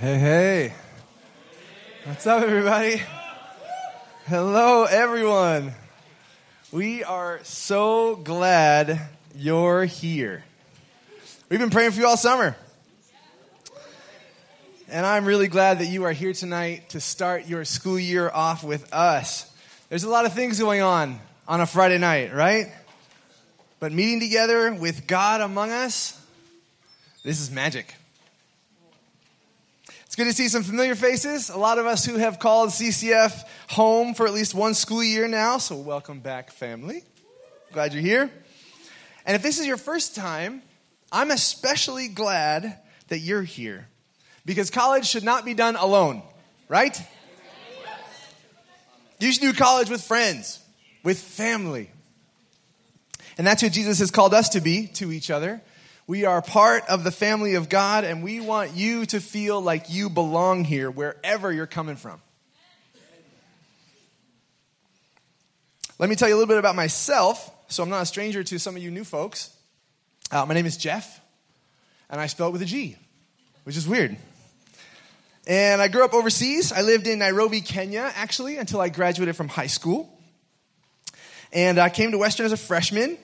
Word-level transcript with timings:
Hey, 0.00 0.18
hey. 0.18 0.72
What's 2.04 2.26
up, 2.26 2.42
everybody? 2.42 3.02
Hello, 4.24 4.84
everyone. 4.84 5.74
We 6.72 7.04
are 7.04 7.40
so 7.42 8.16
glad 8.16 8.98
you're 9.36 9.84
here. 9.84 10.42
We've 11.50 11.60
been 11.60 11.68
praying 11.68 11.90
for 11.90 12.00
you 12.00 12.06
all 12.06 12.16
summer. 12.16 12.56
And 14.88 15.04
I'm 15.04 15.26
really 15.26 15.48
glad 15.48 15.80
that 15.80 15.88
you 15.88 16.04
are 16.04 16.12
here 16.12 16.32
tonight 16.32 16.88
to 16.90 17.00
start 17.00 17.46
your 17.46 17.66
school 17.66 17.98
year 17.98 18.30
off 18.30 18.64
with 18.64 18.90
us. 18.94 19.52
There's 19.90 20.04
a 20.04 20.08
lot 20.08 20.24
of 20.24 20.32
things 20.32 20.58
going 20.58 20.80
on 20.80 21.20
on 21.46 21.60
a 21.60 21.66
Friday 21.66 21.98
night, 21.98 22.32
right? 22.32 22.72
But 23.80 23.92
meeting 23.92 24.20
together 24.20 24.72
with 24.72 25.06
God 25.06 25.42
among 25.42 25.72
us, 25.72 26.18
this 27.22 27.38
is 27.38 27.50
magic. 27.50 27.94
It's 30.10 30.16
good 30.16 30.24
to 30.24 30.32
see 30.32 30.48
some 30.48 30.64
familiar 30.64 30.96
faces. 30.96 31.50
A 31.50 31.56
lot 31.56 31.78
of 31.78 31.86
us 31.86 32.04
who 32.04 32.16
have 32.16 32.40
called 32.40 32.70
CCF 32.70 33.44
home 33.68 34.14
for 34.14 34.26
at 34.26 34.32
least 34.34 34.56
one 34.56 34.74
school 34.74 35.04
year 35.04 35.28
now, 35.28 35.58
so 35.58 35.76
welcome 35.76 36.18
back, 36.18 36.50
family. 36.50 37.04
Glad 37.70 37.92
you're 37.92 38.02
here. 38.02 38.28
And 39.24 39.36
if 39.36 39.42
this 39.44 39.60
is 39.60 39.68
your 39.68 39.76
first 39.76 40.16
time, 40.16 40.62
I'm 41.12 41.30
especially 41.30 42.08
glad 42.08 42.80
that 43.06 43.20
you're 43.20 43.44
here 43.44 43.86
because 44.44 44.68
college 44.68 45.06
should 45.06 45.22
not 45.22 45.44
be 45.44 45.54
done 45.54 45.76
alone, 45.76 46.22
right? 46.68 47.00
You 49.20 49.30
should 49.30 49.42
do 49.42 49.52
college 49.52 49.90
with 49.90 50.02
friends, 50.02 50.58
with 51.04 51.20
family. 51.20 51.88
And 53.38 53.46
that's 53.46 53.62
who 53.62 53.70
Jesus 53.70 54.00
has 54.00 54.10
called 54.10 54.34
us 54.34 54.48
to 54.48 54.60
be 54.60 54.88
to 54.94 55.12
each 55.12 55.30
other. 55.30 55.62
We 56.10 56.24
are 56.24 56.42
part 56.42 56.88
of 56.88 57.04
the 57.04 57.12
family 57.12 57.54
of 57.54 57.68
God, 57.68 58.02
and 58.02 58.24
we 58.24 58.40
want 58.40 58.74
you 58.74 59.06
to 59.06 59.20
feel 59.20 59.60
like 59.60 59.90
you 59.90 60.10
belong 60.10 60.64
here 60.64 60.90
wherever 60.90 61.52
you're 61.52 61.68
coming 61.68 61.94
from. 61.94 62.20
Let 66.00 66.10
me 66.10 66.16
tell 66.16 66.28
you 66.28 66.34
a 66.34 66.36
little 66.36 66.48
bit 66.48 66.58
about 66.58 66.74
myself, 66.74 67.48
so 67.68 67.84
I'm 67.84 67.90
not 67.90 68.02
a 68.02 68.06
stranger 68.06 68.42
to 68.42 68.58
some 68.58 68.74
of 68.74 68.82
you 68.82 68.90
new 68.90 69.04
folks. 69.04 69.54
Uh, 70.32 70.44
my 70.46 70.54
name 70.54 70.66
is 70.66 70.76
Jeff, 70.76 71.20
and 72.10 72.20
I 72.20 72.26
spell 72.26 72.48
it 72.48 72.50
with 72.50 72.62
a 72.62 72.66
G, 72.66 72.96
which 73.62 73.76
is 73.76 73.86
weird. 73.86 74.16
And 75.46 75.80
I 75.80 75.86
grew 75.86 76.04
up 76.04 76.12
overseas. 76.12 76.72
I 76.72 76.82
lived 76.82 77.06
in 77.06 77.20
Nairobi, 77.20 77.60
Kenya, 77.60 78.10
actually, 78.16 78.56
until 78.56 78.80
I 78.80 78.88
graduated 78.88 79.36
from 79.36 79.46
high 79.46 79.68
school. 79.68 80.12
And 81.52 81.78
I 81.78 81.88
came 81.88 82.10
to 82.10 82.18
Western 82.18 82.46
as 82.46 82.52
a 82.52 82.56
freshman, 82.56 83.16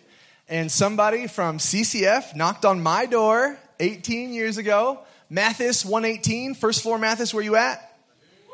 and 0.49 0.71
somebody 0.71 1.27
from 1.27 1.59
CCF 1.59 2.37
knocked 2.37 2.65
on 2.65 2.83
my 2.83 3.07
door 3.07 3.59
18 3.81 4.33
years 4.33 4.59
ago. 4.59 5.01
Mathes 5.29 5.85
118, 5.85 6.55
first 6.55 6.83
floor 6.83 6.99
Mathes, 6.99 7.35
where 7.35 7.43
you 7.43 7.57
at? 7.57 7.81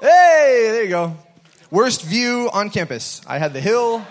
Hey, 0.01 0.69
there 0.71 0.85
you 0.85 0.89
go. 0.89 1.17
Worst 1.71 2.03
view 2.03 2.49
on 2.53 2.71
campus. 2.71 3.21
I 3.27 3.39
had 3.39 3.53
the 3.53 3.61
hill 3.61 4.05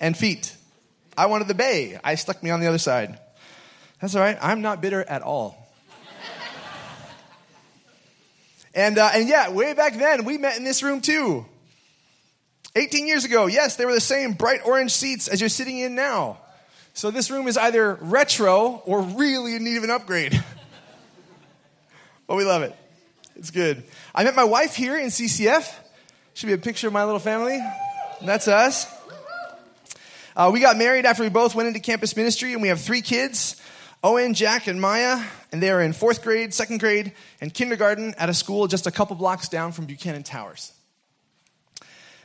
and 0.00 0.16
feet. 0.16 0.56
I 1.16 1.26
wanted 1.26 1.48
the 1.48 1.54
bay. 1.54 1.98
I 2.02 2.16
stuck 2.16 2.42
me 2.42 2.50
on 2.50 2.60
the 2.60 2.66
other 2.66 2.78
side. 2.78 3.18
That's 4.00 4.14
all 4.14 4.20
right. 4.20 4.36
I'm 4.42 4.60
not 4.60 4.82
bitter 4.82 5.02
at 5.02 5.22
all. 5.22 5.56
and, 8.74 8.98
uh, 8.98 9.10
and 9.14 9.28
yeah, 9.28 9.50
way 9.50 9.72
back 9.72 9.96
then, 9.96 10.24
we 10.24 10.36
met 10.36 10.56
in 10.56 10.64
this 10.64 10.82
room 10.82 11.00
too. 11.00 11.46
18 12.74 13.06
years 13.06 13.24
ago, 13.24 13.46
yes, 13.46 13.76
they 13.76 13.86
were 13.86 13.94
the 13.94 14.00
same 14.00 14.32
bright 14.32 14.60
orange 14.66 14.92
seats 14.92 15.28
as 15.28 15.40
you're 15.40 15.48
sitting 15.48 15.78
in 15.78 15.94
now. 15.94 16.38
So 16.96 17.10
this 17.10 17.30
room 17.30 17.46
is 17.46 17.58
either 17.58 17.98
retro 18.00 18.80
or 18.86 19.02
really 19.02 19.54
in 19.54 19.64
need 19.64 19.76
of 19.76 19.84
an 19.84 19.90
upgrade. 19.90 20.32
but 22.26 22.36
we 22.36 22.44
love 22.44 22.62
it. 22.62 22.74
It's 23.36 23.50
good. 23.50 23.84
I 24.14 24.24
met 24.24 24.34
my 24.34 24.44
wife 24.44 24.74
here 24.74 24.96
in 24.96 25.08
CCF. 25.08 25.70
Should 26.32 26.46
be 26.46 26.54
a 26.54 26.58
picture 26.58 26.86
of 26.86 26.94
my 26.94 27.04
little 27.04 27.20
family. 27.20 27.60
And 28.20 28.26
that's 28.26 28.48
us. 28.48 28.90
Uh, 30.34 30.48
we 30.50 30.60
got 30.60 30.78
married 30.78 31.04
after 31.04 31.22
we 31.22 31.28
both 31.28 31.54
went 31.54 31.66
into 31.66 31.80
campus 31.80 32.16
ministry, 32.16 32.54
and 32.54 32.62
we 32.62 32.68
have 32.68 32.80
three 32.80 33.02
kids 33.02 33.60
Owen, 34.02 34.32
Jack, 34.32 34.66
and 34.66 34.80
Maya. 34.80 35.22
And 35.52 35.62
they 35.62 35.68
are 35.68 35.82
in 35.82 35.92
fourth 35.92 36.22
grade, 36.22 36.54
second 36.54 36.80
grade, 36.80 37.12
and 37.42 37.52
kindergarten 37.52 38.14
at 38.16 38.30
a 38.30 38.34
school 38.34 38.68
just 38.68 38.86
a 38.86 38.90
couple 38.90 39.16
blocks 39.16 39.50
down 39.50 39.72
from 39.72 39.84
Buchanan 39.84 40.22
Towers. 40.22 40.72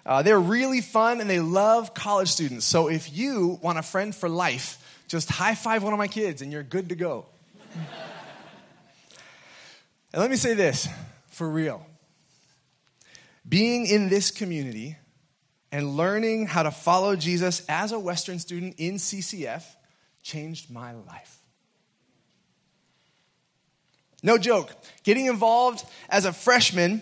Uh, 0.05 0.21
they're 0.21 0.39
really 0.39 0.81
fun 0.81 1.21
and 1.21 1.29
they 1.29 1.39
love 1.39 1.93
college 1.93 2.29
students. 2.29 2.65
So 2.65 2.87
if 2.87 3.15
you 3.15 3.59
want 3.61 3.77
a 3.77 3.83
friend 3.83 4.15
for 4.15 4.27
life, 4.27 4.77
just 5.07 5.29
high 5.29 5.55
five 5.55 5.83
one 5.83 5.93
of 5.93 5.99
my 5.99 6.07
kids 6.07 6.41
and 6.41 6.51
you're 6.51 6.63
good 6.63 6.89
to 6.89 6.95
go. 6.95 7.25
and 10.13 10.21
let 10.21 10.29
me 10.29 10.37
say 10.37 10.53
this 10.53 10.87
for 11.29 11.49
real 11.49 11.85
being 13.47 13.85
in 13.85 14.09
this 14.09 14.31
community 14.31 14.97
and 15.71 15.97
learning 15.97 16.47
how 16.47 16.63
to 16.63 16.71
follow 16.71 17.15
Jesus 17.15 17.65
as 17.67 17.91
a 17.91 17.99
Western 17.99 18.39
student 18.39 18.75
in 18.77 18.95
CCF 18.95 19.63
changed 20.21 20.69
my 20.69 20.93
life. 20.93 21.37
No 24.23 24.37
joke. 24.37 24.71
Getting 25.03 25.25
involved 25.25 25.83
as 26.09 26.25
a 26.25 26.33
freshman 26.33 27.01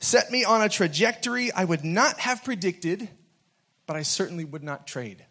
set 0.00 0.30
me 0.30 0.44
on 0.44 0.62
a 0.62 0.68
trajectory 0.68 1.52
I 1.52 1.64
would 1.64 1.84
not 1.84 2.18
have 2.20 2.44
predicted, 2.44 3.08
but 3.86 3.96
I 3.96 4.02
certainly 4.02 4.44
would 4.44 4.62
not 4.62 4.86
trade. 4.86 5.24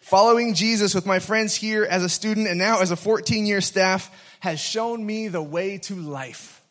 Following 0.00 0.54
Jesus 0.54 0.94
with 0.94 1.06
my 1.06 1.18
friends 1.18 1.54
here 1.54 1.84
as 1.84 2.02
a 2.02 2.08
student 2.08 2.48
and 2.48 2.58
now 2.58 2.80
as 2.80 2.90
a 2.90 2.96
14 2.96 3.46
year 3.46 3.60
staff 3.60 4.10
has 4.40 4.58
shown 4.58 5.04
me 5.04 5.28
the 5.28 5.42
way 5.42 5.78
to 5.78 5.94
life. 5.94 6.62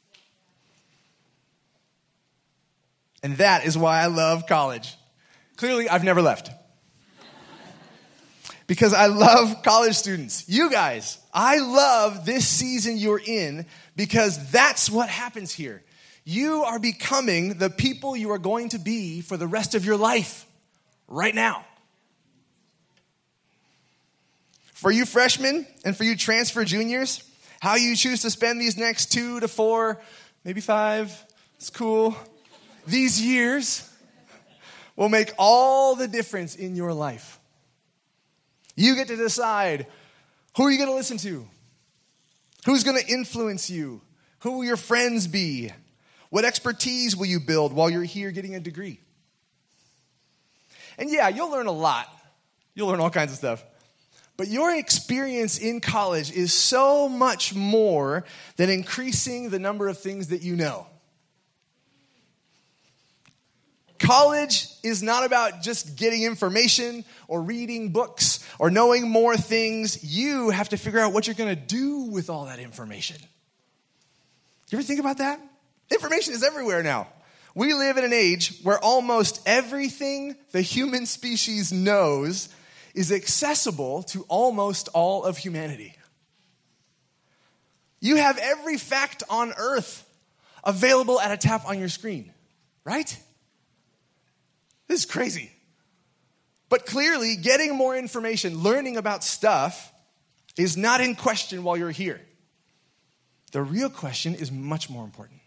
And 3.24 3.38
that 3.38 3.66
is 3.66 3.78
why 3.78 4.02
I 4.02 4.08
love 4.08 4.48
college. 4.48 4.96
Clearly, 5.56 5.90
I've 5.90 6.03
never 6.03 6.22
left. 6.22 6.52
because 8.68 8.94
I 8.94 9.08
love 9.08 9.62
college 9.64 9.96
students. 9.96 10.48
You 10.48 10.69
guys, 10.69 11.18
I 11.34 11.59
love 11.59 12.25
this 12.25 12.48
season 12.48 12.98
you're 12.98 13.22
in 13.24 13.66
because 13.96 14.52
that's 14.52 14.90
what 14.90 15.09
happens 15.09 15.52
here. 15.52 15.84
You 16.24 16.63
are 16.63 16.80
becoming 16.80 17.56
the 17.57 17.69
people 17.69 18.16
you 18.16 18.31
are 18.31 18.38
going 18.38 18.69
to 18.69 18.80
be 18.80 19.22
for 19.22 19.38
the 19.38 19.47
rest 19.47 19.75
of 19.75 19.85
your 19.85 19.97
life 19.97 20.46
right 21.07 21.34
now. 21.34 21.66
For 24.74 24.91
you 24.91 25.06
freshmen 25.06 25.68
and 25.84 25.96
for 25.96 26.03
you 26.03 26.16
transfer 26.16 26.63
juniors, 26.63 27.24
how 27.59 27.75
you 27.75 27.96
choose 27.96 28.22
to 28.22 28.30
spend 28.30 28.62
these 28.62 28.78
next 28.78 29.12
two 29.12 29.40
to 29.40 29.47
four, 29.47 30.00
maybe 30.46 30.62
five, 30.62 31.12
it's 31.57 31.69
cool. 31.69 32.16
These 32.88 33.22
years 33.22 33.90
will 34.96 35.09
make 35.09 35.34
all 35.38 35.96
the 35.96 36.07
difference 36.07 36.56
in 36.56 36.75
your 36.75 36.94
life. 36.94 37.40
You 38.75 38.96
get 38.96 39.09
to 39.09 39.18
decide 39.18 39.88
who 40.56 40.63
are 40.63 40.72
you 40.72 40.78
going 40.78 40.90
to 40.90 40.96
listen 40.96 41.18
to? 41.18 41.46
Who's 42.66 42.84
going 42.84 43.01
to 43.01 43.07
influence 43.07 43.69
you? 43.69 44.01
Who 44.40 44.53
will 44.53 44.63
your 44.63 44.78
friends 44.78 45.28
be? 45.28 45.72
What 46.30 46.46
expertise 46.46 47.16
will 47.16 47.26
you 47.26 47.40
build 47.40 47.74
while 47.74 47.90
you're 47.90 48.04
here 48.04 48.32
getting 48.32 48.56
a 48.56 48.60
degree? 48.60 49.00
And 50.98 51.10
yeah, 51.10 51.30
you'll 51.30 51.52
learn 51.52 51.68
a 51.68 51.72
lot. 51.72 52.08
You'll 52.76 52.90
learn 52.90 53.00
all 53.00 53.10
kinds 53.10 53.32
of 53.32 53.38
stuff. 53.38 53.64
But 54.38 54.48
your 54.48 54.74
experience 54.74 55.58
in 55.58 55.82
college 55.82 56.32
is 56.32 56.54
so 56.54 57.10
much 57.10 57.54
more 57.54 58.24
than 58.56 58.70
increasing 58.70 59.50
the 59.50 59.60
number 59.60 59.88
of 59.88 59.98
things 59.98 60.28
that 60.28 60.42
you 60.42 60.56
know. 60.56 60.88
College 63.98 64.70
is 64.82 65.04
not 65.04 65.26
about 65.26 65.62
just 65.62 65.98
getting 65.98 66.24
information 66.24 67.04
or 67.28 67.42
reading 67.42 67.90
books 67.90 68.40
or 68.58 68.72
knowing 68.72 69.10
more 69.10 69.36
things. 69.36 70.04
You 70.04 70.52
have 70.52 70.70
to 70.70 70.78
figure 70.78 71.00
out 71.00 71.12
what 71.12 71.28
you're 71.28 71.36
going 71.36 71.54
to 71.54 71.62
do 71.62 72.04
with 72.04 72.30
all 72.30 72.46
that 72.46 72.60
information. 72.60 73.18
You 74.70 74.78
ever 74.78 74.84
think 74.84 75.02
about 75.02 75.18
that? 75.18 75.42
Information 75.91 76.33
is 76.33 76.44
everywhere 76.44 76.83
now. 76.83 77.07
We 77.56 77.74
live 77.74 77.97
in 77.97 78.06
an 78.06 78.13
age 78.13 78.59
where 78.62 78.80
almost 78.80 79.41
everything 79.45 80.36
the 80.51 80.62
human 80.62 81.06
species 81.06 81.71
knows 81.71 82.50
is 82.94 83.12
accessible 83.12 84.03
to 84.03 84.24
almost 84.27 84.89
all 84.94 85.24
of 85.24 85.38
humanity. 85.38 85.95
You 88.00 88.15
have 88.18 88.38
every 88.38 88.77
fact 88.77 89.24
on 89.30 89.53
earth 89.57 90.06
available 90.63 91.19
at 91.19 91.31
a 91.31 91.38
tap 91.38 91.68
on 91.68 91.80
your 91.80 91.89
screen, 91.89 92.31
right? 92.86 93.18
This 94.88 95.01
is 95.01 95.06
crazy. 95.06 95.51
But 96.69 96.86
clearly, 96.86 97.36
getting 97.36 97.75
more 97.75 97.95
information, 97.95 98.59
learning 98.59 98.95
about 98.95 99.24
stuff, 99.24 99.91
is 100.56 100.77
not 100.77 101.01
in 101.01 101.15
question 101.15 101.63
while 101.63 101.77
you're 101.77 101.89
here. 101.89 102.21
The 103.51 103.62
real 103.62 103.89
question 103.89 104.36
is 104.36 104.51
much 104.51 104.89
more 104.89 105.03
important. 105.03 105.38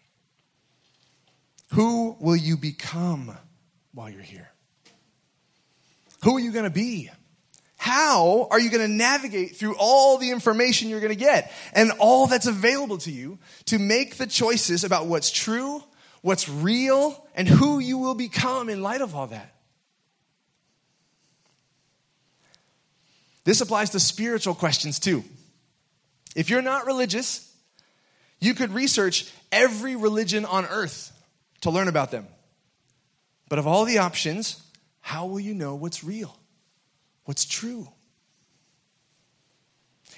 Who 1.73 2.17
will 2.21 2.37
you 2.37 2.57
become 2.57 3.37
while 3.95 4.11
you're 4.11 4.21
here? 4.21 4.51
Who 6.23 6.37
are 6.37 6.41
you 6.41 6.53
going 6.53 6.65
to 6.65 6.71
be? 6.71 7.11
How 7.79 8.47
are 8.51 8.61
you 8.61 8.71
going 8.71 8.87
to 8.87 8.93
navigate 8.93 9.57
through 9.57 9.77
all 9.79 10.19
the 10.19 10.31
information 10.31 10.89
you're 10.89 11.01
going 11.01 11.13
to 11.13 11.19
get 11.19 11.51
and 11.73 11.91
all 11.99 12.27
that's 12.27 12.47
available 12.47 12.99
to 12.99 13.11
you 13.11 13.39
to 13.67 13.79
make 13.79 14.17
the 14.17 14.27
choices 14.27 14.85
about 14.85 15.07
what's 15.07 15.31
true, 15.31 15.83
what's 16.21 16.49
real, 16.49 17.27
and 17.35 17.49
who 17.49 17.79
you 17.79 17.97
will 17.99 18.15
become 18.15 18.69
in 18.69 18.83
light 18.83 19.01
of 19.01 19.17
all 19.17 19.29
that? 19.29 19.55
This 23.45 23.63
applies 23.63 23.91
to 23.91 24.01
spiritual 24.01 24.55
questions 24.55 25.01
too. 25.01 25.25
If 26.37 26.51
you're 26.51 26.63
not 26.63 26.87
religious, 26.87 27.51
you 28.41 28.55
could 28.55 28.73
research 28.73 29.33
every 29.51 29.97
religion 29.97 30.45
on 30.45 30.67
earth 30.67 31.12
to 31.63 31.71
learn 31.71 31.89
about 31.89 32.11
them. 32.11 32.27
But 33.49 33.59
of 33.59 33.67
all 33.67 33.85
the 33.85 33.99
options, 33.99 34.63
how 35.01 35.27
will 35.27 35.41
you 35.41 35.55
know 35.55 35.75
what's 35.75 36.05
real? 36.05 36.37
What's 37.25 37.45
true? 37.45 37.89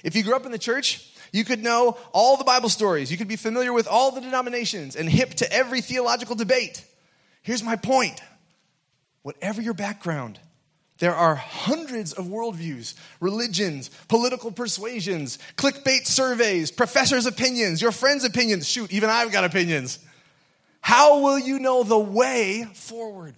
If 0.03 0.15
you 0.15 0.23
grew 0.23 0.35
up 0.35 0.45
in 0.45 0.51
the 0.51 0.59
church, 0.59 1.09
you 1.31 1.43
could 1.43 1.63
know 1.63 1.97
all 2.13 2.37
the 2.37 2.43
Bible 2.43 2.69
stories. 2.69 3.11
You 3.11 3.17
could 3.17 3.27
be 3.27 3.35
familiar 3.35 3.73
with 3.73 3.87
all 3.87 4.11
the 4.11 4.21
denominations 4.21 4.95
and 4.95 5.09
hip 5.09 5.31
to 5.35 5.51
every 5.51 5.81
theological 5.81 6.35
debate. 6.35 6.85
Here's 7.41 7.63
my 7.63 7.75
point 7.75 8.21
whatever 9.23 9.61
your 9.61 9.73
background, 9.73 10.39
there 10.99 11.15
are 11.15 11.35
hundreds 11.35 12.13
of 12.13 12.25
worldviews, 12.25 12.93
religions, 13.19 13.89
political 14.07 14.51
persuasions, 14.51 15.39
clickbait 15.57 16.05
surveys, 16.05 16.71
professors' 16.71 17.25
opinions, 17.25 17.81
your 17.81 17.91
friends' 17.91 18.23
opinions. 18.23 18.67
Shoot, 18.69 18.93
even 18.93 19.09
I've 19.09 19.31
got 19.31 19.43
opinions. 19.43 19.99
How 20.85 21.21
will 21.21 21.39
you 21.39 21.57
know 21.57 21.81
the 21.81 21.97
way 21.97 22.63
forward? 22.75 23.33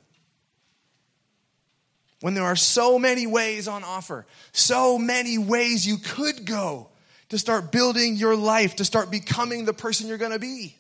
When 2.20 2.34
there 2.34 2.44
are 2.44 2.58
so 2.58 3.00
many 3.00 3.26
ways 3.26 3.70
on 3.70 3.86
offer, 3.86 4.26
so 4.52 4.98
many 4.98 5.38
ways 5.38 5.88
you 5.88 5.96
could 5.96 6.46
go 6.46 6.90
to 7.30 7.38
start 7.38 7.72
building 7.72 8.18
your 8.18 8.36
life, 8.36 8.76
to 8.76 8.84
start 8.84 9.10
becoming 9.10 9.64
the 9.64 9.72
person 9.72 10.10
you're 10.10 10.18
going 10.18 10.34
to 10.34 10.40
be. 10.40 10.76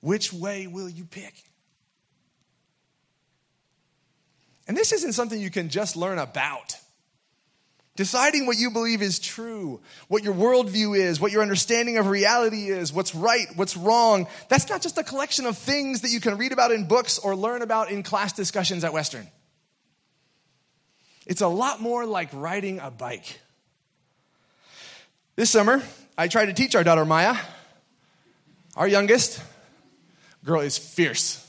Which 0.00 0.32
way 0.32 0.66
will 0.66 0.88
you 0.88 1.04
pick? 1.04 1.44
And 4.66 4.76
this 4.76 4.90
isn't 4.90 5.12
something 5.12 5.40
you 5.40 5.52
can 5.52 5.68
just 5.68 5.94
learn 5.94 6.18
about. 6.18 6.76
Deciding 7.98 8.46
what 8.46 8.56
you 8.56 8.70
believe 8.70 9.02
is 9.02 9.18
true, 9.18 9.80
what 10.06 10.22
your 10.22 10.32
worldview 10.32 10.96
is, 10.96 11.18
what 11.18 11.32
your 11.32 11.42
understanding 11.42 11.98
of 11.98 12.06
reality 12.06 12.68
is, 12.68 12.92
what's 12.92 13.12
right, 13.12 13.48
what's 13.56 13.76
wrong, 13.76 14.28
that's 14.48 14.68
not 14.68 14.82
just 14.82 14.98
a 14.98 15.02
collection 15.02 15.46
of 15.46 15.58
things 15.58 16.02
that 16.02 16.12
you 16.12 16.20
can 16.20 16.38
read 16.38 16.52
about 16.52 16.70
in 16.70 16.86
books 16.86 17.18
or 17.18 17.34
learn 17.34 17.60
about 17.60 17.90
in 17.90 18.04
class 18.04 18.32
discussions 18.32 18.84
at 18.84 18.92
Western. 18.92 19.26
It's 21.26 21.40
a 21.40 21.48
lot 21.48 21.80
more 21.80 22.06
like 22.06 22.28
riding 22.32 22.78
a 22.78 22.88
bike. 22.88 23.40
This 25.34 25.50
summer, 25.50 25.82
I 26.16 26.28
tried 26.28 26.46
to 26.46 26.52
teach 26.52 26.76
our 26.76 26.84
daughter 26.84 27.04
Maya, 27.04 27.34
our 28.76 28.86
youngest. 28.86 29.42
Girl 30.44 30.60
is 30.60 30.78
fierce. 30.78 31.44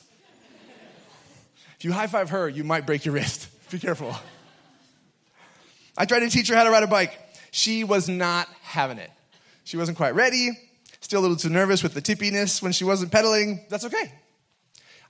If 1.77 1.85
you 1.85 1.91
high 1.91 2.07
five 2.07 2.31
her, 2.31 2.49
you 2.49 2.63
might 2.63 2.87
break 2.87 3.05
your 3.05 3.13
wrist. 3.13 3.49
Be 3.69 3.77
careful. 3.77 4.15
I 5.99 6.05
tried 6.05 6.21
to 6.21 6.29
teach 6.29 6.47
her 6.47 6.55
how 6.55 6.63
to 6.63 6.71
ride 6.71 6.83
a 6.83 6.87
bike. 6.87 7.19
She 7.51 7.83
was 7.83 8.07
not 8.07 8.47
having 8.61 8.97
it. 8.99 9.11
She 9.65 9.75
wasn't 9.75 9.97
quite 9.97 10.15
ready, 10.15 10.51
still 11.01 11.19
a 11.19 11.21
little 11.21 11.35
too 11.35 11.49
nervous 11.49 11.83
with 11.83 11.93
the 11.93 12.01
tippiness 12.01 12.61
when 12.61 12.71
she 12.71 12.85
wasn't 12.85 13.11
pedaling. 13.11 13.65
That's 13.69 13.83
okay. 13.83 14.11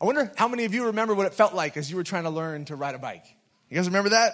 I 0.02 0.06
wonder 0.06 0.32
how 0.36 0.48
many 0.48 0.66
of 0.66 0.74
you 0.74 0.88
remember 0.88 1.14
what 1.14 1.28
it 1.28 1.34
felt 1.36 1.54
like 1.54 1.78
as 1.78 1.92
you 1.92 1.96
were 1.96 2.04
trying 2.04 2.24
to 2.24 2.32
learn 2.32 2.66
to 2.66 2.76
ride 2.76 2.96
a 2.96 2.98
bike. 2.98 3.24
You 3.70 3.76
guys 3.76 3.86
remember 3.86 4.10
that? 4.10 4.34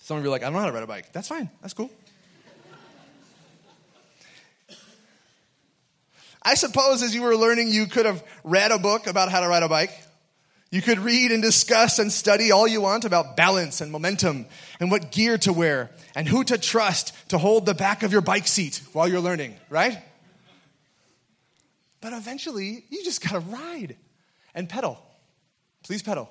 Some 0.00 0.16
of 0.16 0.22
you 0.22 0.30
are 0.30 0.32
like, 0.32 0.42
I 0.42 0.46
don't 0.46 0.54
know 0.54 0.60
how 0.60 0.66
to 0.66 0.72
ride 0.72 0.82
a 0.82 0.86
bike. 0.86 1.12
That's 1.12 1.28
fine. 1.28 1.50
That's 1.60 1.74
cool. 1.74 1.90
I 6.42 6.54
suppose 6.54 7.02
as 7.02 7.14
you 7.14 7.22
were 7.22 7.36
learning, 7.36 7.70
you 7.70 7.86
could 7.86 8.06
have 8.06 8.22
read 8.44 8.70
a 8.70 8.78
book 8.78 9.06
about 9.06 9.30
how 9.30 9.40
to 9.40 9.48
ride 9.48 9.62
a 9.62 9.68
bike. 9.68 9.92
You 10.74 10.82
could 10.82 10.98
read 10.98 11.30
and 11.30 11.40
discuss 11.40 12.00
and 12.00 12.10
study 12.10 12.50
all 12.50 12.66
you 12.66 12.80
want 12.80 13.04
about 13.04 13.36
balance 13.36 13.80
and 13.80 13.92
momentum 13.92 14.46
and 14.80 14.90
what 14.90 15.12
gear 15.12 15.38
to 15.38 15.52
wear 15.52 15.92
and 16.16 16.26
who 16.26 16.42
to 16.42 16.58
trust 16.58 17.12
to 17.28 17.38
hold 17.38 17.64
the 17.64 17.74
back 17.74 18.02
of 18.02 18.10
your 18.10 18.22
bike 18.22 18.48
seat 18.48 18.82
while 18.92 19.06
you're 19.06 19.20
learning, 19.20 19.54
right? 19.70 20.02
But 22.00 22.12
eventually, 22.12 22.84
you 22.90 23.04
just 23.04 23.22
gotta 23.22 23.38
ride 23.38 23.94
and 24.52 24.68
pedal. 24.68 24.98
Please 25.84 26.02
pedal. 26.02 26.28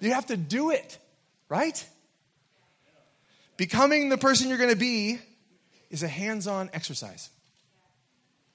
you 0.00 0.12
have 0.12 0.26
to 0.26 0.36
do 0.36 0.72
it, 0.72 0.98
right? 1.48 1.82
Becoming 3.56 4.10
the 4.10 4.18
person 4.18 4.50
you're 4.50 4.58
gonna 4.58 4.76
be 4.76 5.18
is 5.88 6.02
a 6.02 6.08
hands 6.08 6.46
on 6.46 6.68
exercise. 6.74 7.30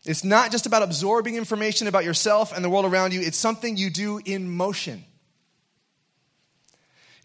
It's 0.08 0.24
not 0.24 0.52
just 0.52 0.66
about 0.66 0.84
absorbing 0.84 1.36
information 1.36 1.88
about 1.88 2.06
yourself 2.06 2.56
and 2.56 2.64
the 2.64 2.70
world 2.70 2.86
around 2.86 3.14
you, 3.14 3.22
it's 3.22 3.38
something 3.38 3.76
you 3.76 3.90
do 3.90 4.22
in 4.24 4.50
motion. 4.50 5.04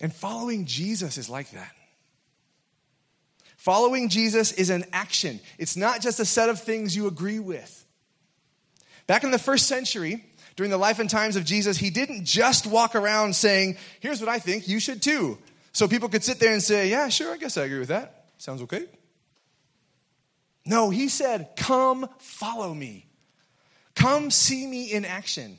And 0.01 0.13
following 0.13 0.67
Jesus 0.67 1.17
is 1.17 1.31
like 1.31 1.51
that. 1.53 1.73
Following 3.57 4.09
Jesus 4.09 4.51
is 4.51 4.71
an 4.71 4.85
action, 4.93 5.39
it's 5.59 5.77
not 5.77 6.01
just 6.01 6.19
a 6.19 6.25
set 6.25 6.49
of 6.49 6.61
things 6.61 6.97
you 6.97 7.07
agree 7.07 7.39
with. 7.39 7.79
Back 9.07 9.23
in 9.23 9.31
the 9.31 9.39
first 9.39 9.69
century, 9.69 10.25
during 10.57 10.71
the 10.71 10.79
life 10.79 10.99
and 10.99 11.09
times 11.09 11.37
of 11.37 11.45
Jesus, 11.45 11.77
he 11.77 11.91
didn't 11.91 12.25
just 12.25 12.67
walk 12.67 12.97
around 12.97 13.37
saying, 13.37 13.77
Here's 14.01 14.21
what 14.21 14.29
I 14.29 14.41
think, 14.41 14.67
you 14.67 14.81
should 14.81 15.01
too. 15.01 15.39
So 15.73 15.87
people 15.87 16.09
could 16.09 16.25
sit 16.25 16.41
there 16.41 16.53
and 16.53 16.63
say, 16.63 16.91
Yeah, 16.91 17.09
sure, 17.09 17.33
I 17.33 17.37
guess 17.37 17.57
I 17.57 17.63
agree 17.63 17.79
with 17.79 17.89
that. 17.89 18.27
Sounds 18.39 18.63
okay. 18.63 18.87
No, 20.65 20.91
he 20.91 21.09
said, 21.09 21.51
Come 21.57 22.09
follow 22.19 22.73
me. 22.73 23.07
Come 23.95 24.31
see 24.31 24.67
me 24.67 24.93
in 24.93 25.05
action. 25.05 25.59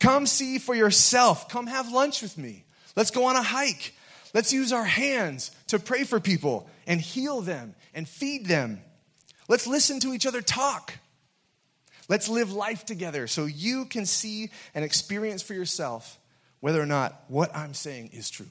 Come 0.00 0.26
see 0.26 0.58
for 0.58 0.74
yourself. 0.74 1.48
Come 1.48 1.66
have 1.66 1.92
lunch 1.92 2.22
with 2.22 2.38
me. 2.38 2.64
Let's 2.96 3.10
go 3.10 3.26
on 3.26 3.36
a 3.36 3.42
hike. 3.42 3.94
Let's 4.32 4.52
use 4.52 4.72
our 4.72 4.84
hands 4.84 5.50
to 5.68 5.78
pray 5.78 6.04
for 6.04 6.20
people 6.20 6.68
and 6.86 7.00
heal 7.00 7.40
them 7.40 7.74
and 7.94 8.08
feed 8.08 8.46
them. 8.46 8.80
Let's 9.48 9.66
listen 9.66 10.00
to 10.00 10.14
each 10.14 10.26
other 10.26 10.42
talk. 10.42 10.94
Let's 12.08 12.28
live 12.28 12.52
life 12.52 12.84
together 12.84 13.26
so 13.26 13.44
you 13.44 13.84
can 13.84 14.06
see 14.06 14.50
and 14.74 14.84
experience 14.84 15.42
for 15.42 15.54
yourself 15.54 16.18
whether 16.60 16.80
or 16.80 16.86
not 16.86 17.24
what 17.28 17.54
I'm 17.54 17.74
saying 17.74 18.10
is 18.12 18.30
true. 18.30 18.50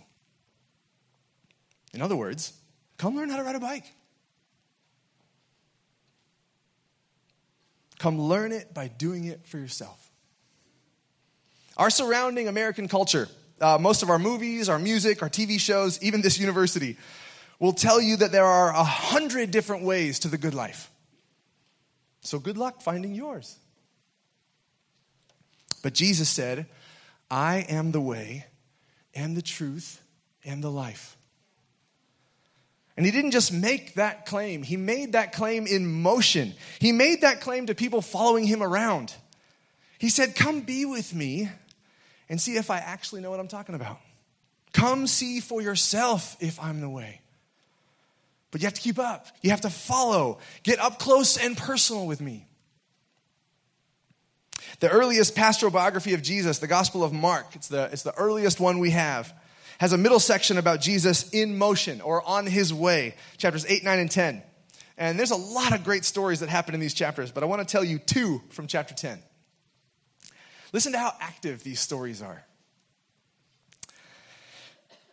In 1.94 2.02
other 2.02 2.16
words, 2.16 2.54
come 2.98 3.16
learn 3.16 3.30
how 3.30 3.38
to 3.38 3.44
ride 3.44 3.56
a 3.56 3.60
bike. 3.60 3.86
Come 8.00 8.20
learn 8.20 8.52
it 8.52 8.74
by 8.74 8.88
doing 8.88 9.26
it 9.26 9.46
for 9.46 9.60
yourself. 9.60 10.10
Our 11.78 11.90
surrounding 11.90 12.48
American 12.48 12.88
culture, 12.88 13.28
uh, 13.62 13.78
most 13.80 14.04
of 14.04 14.10
our 14.10 14.20
movies, 14.20 14.70
our 14.70 14.80
music, 14.80 15.22
our 15.22 15.30
TV 15.30 15.60
shows, 15.60 16.02
even 16.02 16.22
this 16.22 16.40
university, 16.40 16.98
will 17.60 17.74
tell 17.74 18.02
you 18.02 18.16
that 18.18 18.32
there 18.32 18.46
are 18.46 18.70
a 18.70 18.84
hundred 18.84 19.52
different 19.52 19.84
ways 19.84 20.20
to 20.20 20.30
the 20.30 20.38
good 20.38 20.54
life. 20.54 20.90
So 22.22 22.40
good 22.40 22.58
luck 22.58 22.82
finding 22.82 23.14
yours. 23.14 23.58
But 25.84 25.94
Jesus 25.94 26.30
said, 26.30 26.68
I 27.30 27.66
am 27.70 27.92
the 27.92 28.02
way 28.02 28.46
and 29.14 29.36
the 29.36 29.42
truth 29.42 30.02
and 30.44 30.64
the 30.64 30.72
life. 30.72 31.18
And 33.00 33.06
he 33.06 33.14
didn't 33.14 33.32
just 33.32 33.54
make 33.54 33.94
that 33.94 34.26
claim, 34.26 34.62
he 34.62 34.76
made 34.76 35.14
that 35.14 35.32
claim 35.32 35.66
in 35.68 35.90
motion. 35.90 36.54
He 36.80 36.92
made 36.92 37.22
that 37.22 37.40
claim 37.40 37.68
to 37.68 37.74
people 37.74 38.02
following 38.02 38.44
him 38.44 38.62
around. 38.62 39.14
He 40.00 40.10
said, 40.10 40.36
Come 40.36 40.60
be 40.60 40.84
with 40.84 41.16
me 41.16 41.50
and 42.28 42.42
see 42.42 42.58
if 42.58 42.70
I 42.70 42.80
actually 42.80 43.22
know 43.22 43.30
what 43.30 43.40
I'm 43.40 43.48
talking 43.48 43.74
about. 43.74 44.02
Come 44.74 45.08
see 45.08 45.40
for 45.40 45.62
yourself 45.62 46.36
if 46.42 46.60
I'm 46.62 46.82
the 46.82 46.90
way. 46.90 47.22
But 48.52 48.60
you 48.60 48.66
have 48.66 48.74
to 48.74 48.82
keep 48.82 49.00
up, 49.00 49.28
you 49.42 49.52
have 49.52 49.62
to 49.62 49.70
follow, 49.70 50.40
get 50.64 50.80
up 50.80 51.00
close 51.00 51.38
and 51.38 51.56
personal 51.56 52.06
with 52.06 52.20
me. 52.20 52.48
The 54.82 54.90
earliest 54.90 55.38
pastoral 55.38 55.72
biography 55.72 56.16
of 56.16 56.22
Jesus, 56.22 56.60
the 56.60 56.68
Gospel 56.68 57.06
of 57.06 57.14
Mark, 57.14 57.56
it's 57.56 57.70
the, 57.70 57.84
it's 57.94 58.04
the 58.04 58.14
earliest 58.16 58.60
one 58.60 58.80
we 58.80 58.90
have 58.90 59.34
has 59.80 59.94
a 59.94 59.98
middle 59.98 60.20
section 60.20 60.58
about 60.58 60.82
Jesus 60.82 61.30
in 61.30 61.58
motion 61.58 62.02
or 62.02 62.22
on 62.28 62.46
his 62.46 62.74
way, 62.74 63.16
chapters 63.38 63.66
8, 63.66 63.84
9, 63.84 64.00
and 64.00 64.12
10. 64.12 64.44
And 64.98 65.18
there's 65.18 65.32
a 65.32 65.38
lot 65.38 65.74
of 65.74 65.86
great 65.86 66.04
stories 66.04 66.42
that 66.42 66.50
happen 66.50 66.74
in 66.74 66.82
these 66.82 66.94
chapters, 66.94 67.32
but 67.32 67.44
I 67.44 67.46
want 67.46 67.66
to 67.66 67.72
tell 67.72 67.84
you 67.84 67.98
two 67.98 68.42
from 68.50 68.68
chapter 68.68 68.94
10. 68.94 69.20
Listen 70.74 70.92
to 70.92 71.00
how 71.00 71.14
active 71.22 71.64
these 71.64 71.80
stories 71.80 72.22
are. 72.22 72.44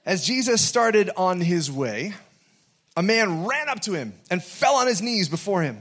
As 0.05 0.27
Jesus 0.27 0.61
started 0.61 1.11
on 1.17 1.41
his 1.41 1.71
way, 1.71 2.15
a 2.97 3.03
man 3.03 3.47
ran 3.47 3.69
up 3.69 3.81
to 3.83 3.93
him 3.93 4.15
and 4.31 4.43
fell 4.43 4.75
on 4.75 4.89
his 4.89 5.01
knees 5.01 5.29
before 5.29 5.63
him. 5.63 5.81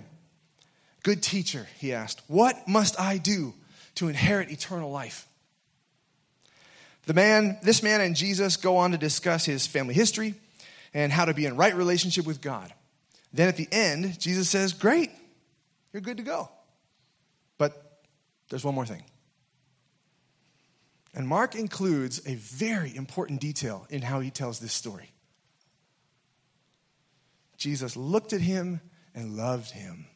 Good 1.01 1.23
teacher, 1.23 1.67
he 1.79 1.93
asked, 1.93 2.21
what 2.27 2.67
must 2.67 2.99
I 2.99 3.17
do 3.17 3.53
to 3.95 4.09
inherit 4.09 4.51
eternal 4.51 4.91
life? 4.91 5.27
The 7.05 7.13
man, 7.13 7.59
this 7.61 7.83
man 7.83 8.01
and 8.01 8.15
Jesus 8.15 8.57
go 8.57 8.77
on 8.77 8.91
to 8.91 8.97
discuss 8.97 9.45
his 9.45 9.67
family 9.67 9.93
history 9.93 10.35
and 10.93 11.11
how 11.11 11.25
to 11.25 11.33
be 11.33 11.45
in 11.45 11.55
right 11.55 11.75
relationship 11.75 12.25
with 12.25 12.41
God. 12.41 12.73
Then 13.33 13.47
at 13.47 13.57
the 13.57 13.67
end, 13.71 14.19
Jesus 14.19 14.49
says, 14.49 14.73
Great, 14.73 15.11
you're 15.93 16.01
good 16.01 16.17
to 16.17 16.23
go. 16.23 16.49
But 17.57 18.01
there's 18.49 18.63
one 18.63 18.75
more 18.75 18.85
thing. 18.85 19.03
And 21.13 21.27
Mark 21.27 21.55
includes 21.55 22.21
a 22.25 22.35
very 22.35 22.95
important 22.95 23.39
detail 23.39 23.87
in 23.89 24.01
how 24.01 24.19
he 24.19 24.31
tells 24.31 24.59
this 24.59 24.73
story. 24.73 25.11
Jesus 27.57 27.95
looked 27.95 28.33
at 28.33 28.41
him 28.41 28.81
and 29.13 29.37
loved 29.37 29.71
him. 29.71 30.07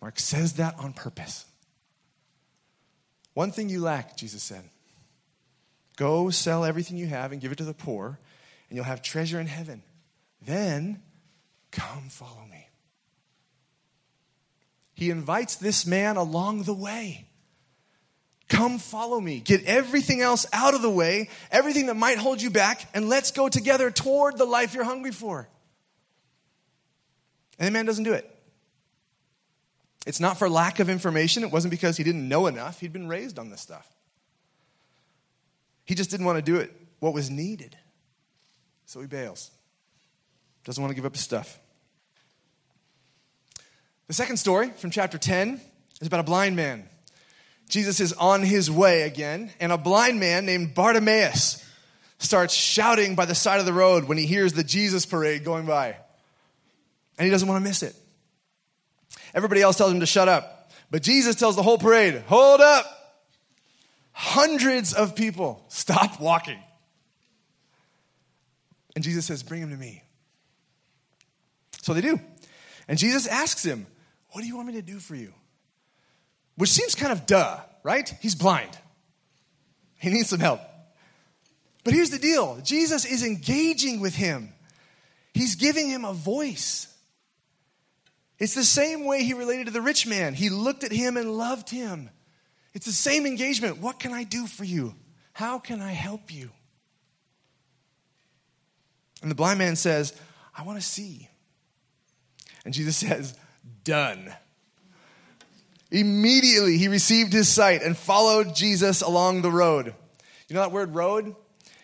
Mark 0.00 0.18
says 0.18 0.54
that 0.54 0.78
on 0.78 0.92
purpose. 0.92 1.46
One 3.34 3.52
thing 3.52 3.68
you 3.68 3.80
lack, 3.80 4.16
Jesus 4.16 4.42
said. 4.42 4.68
Go 6.00 6.30
sell 6.30 6.64
everything 6.64 6.96
you 6.96 7.08
have 7.08 7.30
and 7.30 7.42
give 7.42 7.52
it 7.52 7.58
to 7.58 7.64
the 7.64 7.74
poor, 7.74 8.18
and 8.70 8.76
you'll 8.76 8.86
have 8.86 9.02
treasure 9.02 9.38
in 9.38 9.46
heaven. 9.46 9.82
Then 10.40 11.02
come 11.72 12.08
follow 12.08 12.42
me. 12.50 12.66
He 14.94 15.10
invites 15.10 15.56
this 15.56 15.84
man 15.84 16.16
along 16.16 16.62
the 16.62 16.72
way. 16.72 17.26
Come 18.48 18.78
follow 18.78 19.20
me. 19.20 19.40
Get 19.40 19.66
everything 19.66 20.22
else 20.22 20.46
out 20.54 20.72
of 20.72 20.80
the 20.80 20.88
way, 20.88 21.28
everything 21.50 21.84
that 21.88 21.96
might 21.96 22.16
hold 22.16 22.40
you 22.40 22.48
back, 22.48 22.88
and 22.94 23.10
let's 23.10 23.30
go 23.30 23.50
together 23.50 23.90
toward 23.90 24.38
the 24.38 24.46
life 24.46 24.72
you're 24.72 24.84
hungry 24.84 25.12
for. 25.12 25.50
And 27.58 27.66
the 27.68 27.72
man 27.72 27.84
doesn't 27.84 28.04
do 28.04 28.14
it. 28.14 28.26
It's 30.06 30.18
not 30.18 30.38
for 30.38 30.48
lack 30.48 30.80
of 30.80 30.88
information. 30.88 31.42
It 31.42 31.50
wasn't 31.50 31.72
because 31.72 31.98
he 31.98 32.04
didn't 32.04 32.26
know 32.26 32.46
enough. 32.46 32.80
He'd 32.80 32.94
been 32.94 33.06
raised 33.06 33.38
on 33.38 33.50
this 33.50 33.60
stuff. 33.60 33.86
He 35.90 35.96
just 35.96 36.08
didn't 36.08 36.24
want 36.24 36.36
to 36.36 36.42
do 36.42 36.54
it 36.54 36.70
what 37.00 37.14
was 37.14 37.32
needed. 37.32 37.76
So 38.86 39.00
he 39.00 39.08
bails. 39.08 39.50
Doesn't 40.62 40.80
want 40.80 40.92
to 40.92 40.94
give 40.94 41.04
up 41.04 41.14
his 41.14 41.24
stuff. 41.24 41.58
The 44.06 44.12
second 44.12 44.36
story 44.36 44.70
from 44.70 44.92
chapter 44.92 45.18
10 45.18 45.60
is 46.00 46.06
about 46.06 46.20
a 46.20 46.22
blind 46.22 46.54
man. 46.54 46.88
Jesus 47.68 47.98
is 47.98 48.12
on 48.12 48.44
his 48.44 48.70
way 48.70 49.02
again, 49.02 49.50
and 49.58 49.72
a 49.72 49.76
blind 49.76 50.20
man 50.20 50.46
named 50.46 50.76
Bartimaeus 50.76 51.68
starts 52.18 52.54
shouting 52.54 53.16
by 53.16 53.24
the 53.24 53.34
side 53.34 53.58
of 53.58 53.66
the 53.66 53.72
road 53.72 54.04
when 54.04 54.16
he 54.16 54.26
hears 54.26 54.52
the 54.52 54.62
Jesus 54.62 55.04
parade 55.04 55.42
going 55.42 55.66
by 55.66 55.96
and 57.18 57.24
he 57.24 57.32
doesn't 57.32 57.48
want 57.48 57.60
to 57.64 57.68
miss 57.68 57.82
it. 57.82 57.96
Everybody 59.34 59.60
else 59.60 59.76
tells 59.76 59.90
him 59.90 59.98
to 59.98 60.06
shut 60.06 60.28
up. 60.28 60.70
But 60.88 61.02
Jesus 61.02 61.34
tells 61.34 61.56
the 61.56 61.64
whole 61.64 61.78
parade, 61.78 62.22
hold 62.28 62.60
up. 62.60 62.99
Hundreds 64.22 64.92
of 64.92 65.16
people 65.16 65.64
stop 65.68 66.20
walking. 66.20 66.58
And 68.94 69.02
Jesus 69.02 69.24
says, 69.24 69.42
bring 69.42 69.62
him 69.62 69.70
to 69.70 69.76
me. 69.78 70.02
So 71.80 71.94
they 71.94 72.02
do. 72.02 72.20
And 72.86 72.98
Jesus 72.98 73.26
asks 73.26 73.64
him, 73.64 73.86
what 74.32 74.42
do 74.42 74.46
you 74.46 74.56
want 74.56 74.68
me 74.68 74.74
to 74.74 74.82
do 74.82 74.98
for 74.98 75.14
you? 75.14 75.32
Which 76.56 76.68
seems 76.68 76.94
kind 76.94 77.12
of 77.12 77.24
duh, 77.24 77.60
right? 77.82 78.12
He's 78.20 78.34
blind. 78.34 78.76
He 79.96 80.10
needs 80.10 80.28
some 80.28 80.40
help. 80.40 80.60
But 81.82 81.94
here's 81.94 82.10
the 82.10 82.18
deal 82.18 82.60
Jesus 82.62 83.06
is 83.06 83.24
engaging 83.24 84.00
with 84.00 84.14
him, 84.14 84.52
he's 85.32 85.54
giving 85.54 85.88
him 85.88 86.04
a 86.04 86.12
voice. 86.12 86.94
It's 88.38 88.54
the 88.54 88.64
same 88.64 89.06
way 89.06 89.22
he 89.22 89.32
related 89.32 89.68
to 89.68 89.72
the 89.72 89.80
rich 89.80 90.06
man. 90.06 90.34
He 90.34 90.50
looked 90.50 90.84
at 90.84 90.92
him 90.92 91.16
and 91.16 91.38
loved 91.38 91.70
him. 91.70 92.10
It's 92.72 92.86
the 92.86 92.92
same 92.92 93.26
engagement. 93.26 93.78
What 93.78 93.98
can 93.98 94.12
I 94.12 94.24
do 94.24 94.46
for 94.46 94.64
you? 94.64 94.94
How 95.32 95.58
can 95.58 95.80
I 95.80 95.92
help 95.92 96.32
you? 96.32 96.50
And 99.22 99.30
the 99.30 99.34
blind 99.34 99.58
man 99.58 99.76
says, 99.76 100.14
I 100.56 100.62
want 100.62 100.78
to 100.78 100.86
see. 100.86 101.28
And 102.64 102.72
Jesus 102.72 102.96
says, 103.08 103.36
Done. 103.84 104.32
Immediately 105.90 106.78
he 106.78 106.88
received 106.88 107.32
his 107.32 107.48
sight 107.48 107.82
and 107.82 107.96
followed 107.96 108.54
Jesus 108.54 109.02
along 109.02 109.42
the 109.42 109.50
road. 109.50 109.92
You 110.48 110.54
know 110.54 110.60
that 110.60 110.72
word 110.72 110.94
road? 110.94 111.34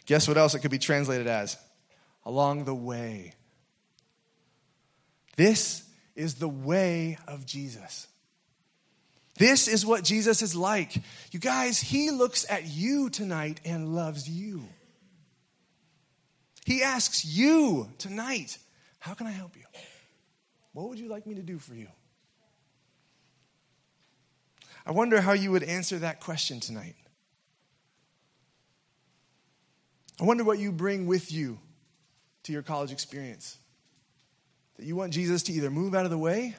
Guess 0.07 0.29
what 0.29 0.37
else 0.37 0.55
it 0.55 0.61
could 0.61 0.71
be 0.71 0.79
translated 0.79 1.27
as? 1.27 1.57
Along 2.25 2.65
the 2.65 2.75
way. 2.75 3.35
This 5.37 5.83
is 6.15 6.37
the 6.37 6.49
way 6.49 7.19
of 7.27 7.45
Jesus. 7.45 8.07
This 9.39 9.69
is 9.69 9.85
what 9.85 10.03
Jesus 10.03 10.41
is 10.41 10.57
like. 10.57 10.97
You 11.31 11.39
guys, 11.39 11.79
he 11.79 12.11
looks 12.11 12.47
at 12.49 12.67
you 12.67 13.11
tonight 13.11 13.61
and 13.65 13.95
loves 13.95 14.29
you. 14.29 14.65
He 16.65 16.83
asks 16.83 17.25
you 17.25 17.89
tonight, 17.99 18.59
How 18.99 19.15
can 19.15 19.27
I 19.27 19.31
help 19.31 19.57
you? 19.57 19.63
What 20.73 20.89
would 20.89 20.99
you 20.99 21.09
like 21.09 21.27
me 21.27 21.35
to 21.35 21.43
do 21.43 21.59
for 21.59 21.75
you? 21.75 21.89
I 24.87 24.93
wonder 24.93 25.21
how 25.21 25.33
you 25.33 25.51
would 25.53 25.65
answer 25.65 25.99
that 25.99 26.21
question 26.21 26.61
tonight. 26.61 26.97
I 30.21 30.25
wonder 30.25 30.45
what 30.45 30.59
you 30.59 30.73
bring 30.73 31.07
with 31.07 31.31
you 31.31 31.59
to 32.45 32.53
your 32.53 32.63
college 32.63 32.93
experience. 32.93 33.59
That 34.77 34.87
you 34.87 34.97
want 34.97 35.13
Jesus 35.13 35.43
to 35.45 35.53
either 35.53 35.71
move 35.71 35.95
out 35.95 36.05
of 36.05 36.11
the 36.11 36.19
way 36.19 36.55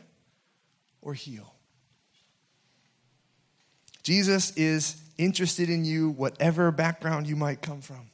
or 1.02 1.14
heal. 1.14 1.57
Jesus 4.08 4.56
is 4.56 4.96
interested 5.18 5.70
in 5.70 5.84
you, 5.84 6.12
whatever 6.12 6.72
background 6.72 7.28
you 7.28 7.36
might 7.36 7.62
come 7.62 7.82
from. 7.82 8.10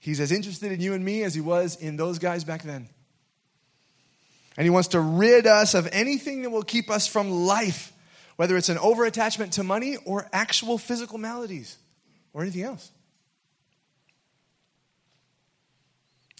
He's 0.00 0.18
as 0.18 0.32
interested 0.32 0.72
in 0.72 0.80
you 0.80 0.94
and 0.94 1.04
me 1.04 1.24
as 1.24 1.34
he 1.34 1.42
was 1.42 1.76
in 1.76 1.98
those 1.98 2.18
guys 2.18 2.42
back 2.42 2.62
then. 2.62 2.88
And 4.56 4.64
he 4.64 4.70
wants 4.70 4.88
to 4.88 5.00
rid 5.00 5.46
us 5.46 5.74
of 5.74 5.86
anything 5.92 6.40
that 6.40 6.48
will 6.48 6.62
keep 6.62 6.88
us 6.88 7.06
from 7.06 7.30
life, 7.30 7.92
whether 8.36 8.56
it's 8.56 8.70
an 8.70 8.78
overattachment 8.78 9.50
to 9.52 9.62
money 9.62 9.98
or 10.06 10.26
actual 10.32 10.78
physical 10.78 11.18
maladies 11.18 11.76
or 12.32 12.40
anything 12.40 12.62
else. 12.62 12.90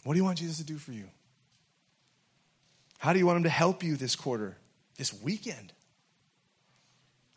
What 0.04 0.14
do 0.14 0.18
you 0.18 0.24
want 0.24 0.38
Jesus 0.38 0.56
to 0.56 0.64
do 0.64 0.78
for 0.78 0.92
you? 0.92 1.04
How 2.96 3.12
do 3.12 3.18
you 3.18 3.26
want 3.26 3.36
Him 3.36 3.42
to 3.42 3.50
help 3.50 3.82
you 3.82 3.94
this 3.96 4.16
quarter, 4.16 4.56
this 4.96 5.12
weekend? 5.12 5.74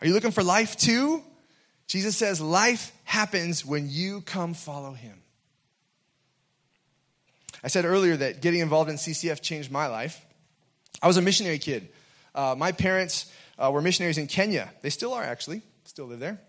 Are 0.02 0.08
you 0.08 0.14
looking 0.14 0.32
for 0.32 0.44
life 0.44 0.78
too? 0.78 1.24
Jesus 1.88 2.16
says 2.16 2.40
life 2.40 2.92
happens 3.04 3.66
when 3.66 3.90
you 3.90 4.22
come 4.22 4.54
follow 4.54 4.94
Him. 4.94 5.22
I 7.64 7.68
said 7.68 7.84
earlier 7.84 8.16
that 8.16 8.42
getting 8.42 8.62
involved 8.62 8.90
in 8.90 8.96
CCF 8.96 9.42
changed 9.42 9.72
my 9.72 9.88
life. 9.88 10.26
I 11.02 11.08
was 11.08 11.18
a 11.18 11.22
missionary 11.22 11.60
kid. 11.60 11.90
Uh, 12.34 12.56
my 12.58 12.72
parents 12.72 13.32
uh, 13.58 13.70
were 13.74 13.82
missionaries 13.82 14.18
in 14.18 14.28
Kenya. 14.28 14.72
They 14.82 14.90
still 14.90 15.14
are, 15.14 15.24
actually, 15.24 15.62
still 15.84 16.06
live 16.06 16.20
there. 16.20 16.40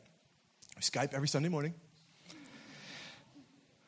We 0.77 0.83
Skype 0.83 1.15
every 1.15 1.29
Sunday 1.29 1.49
morning. 1.49 1.75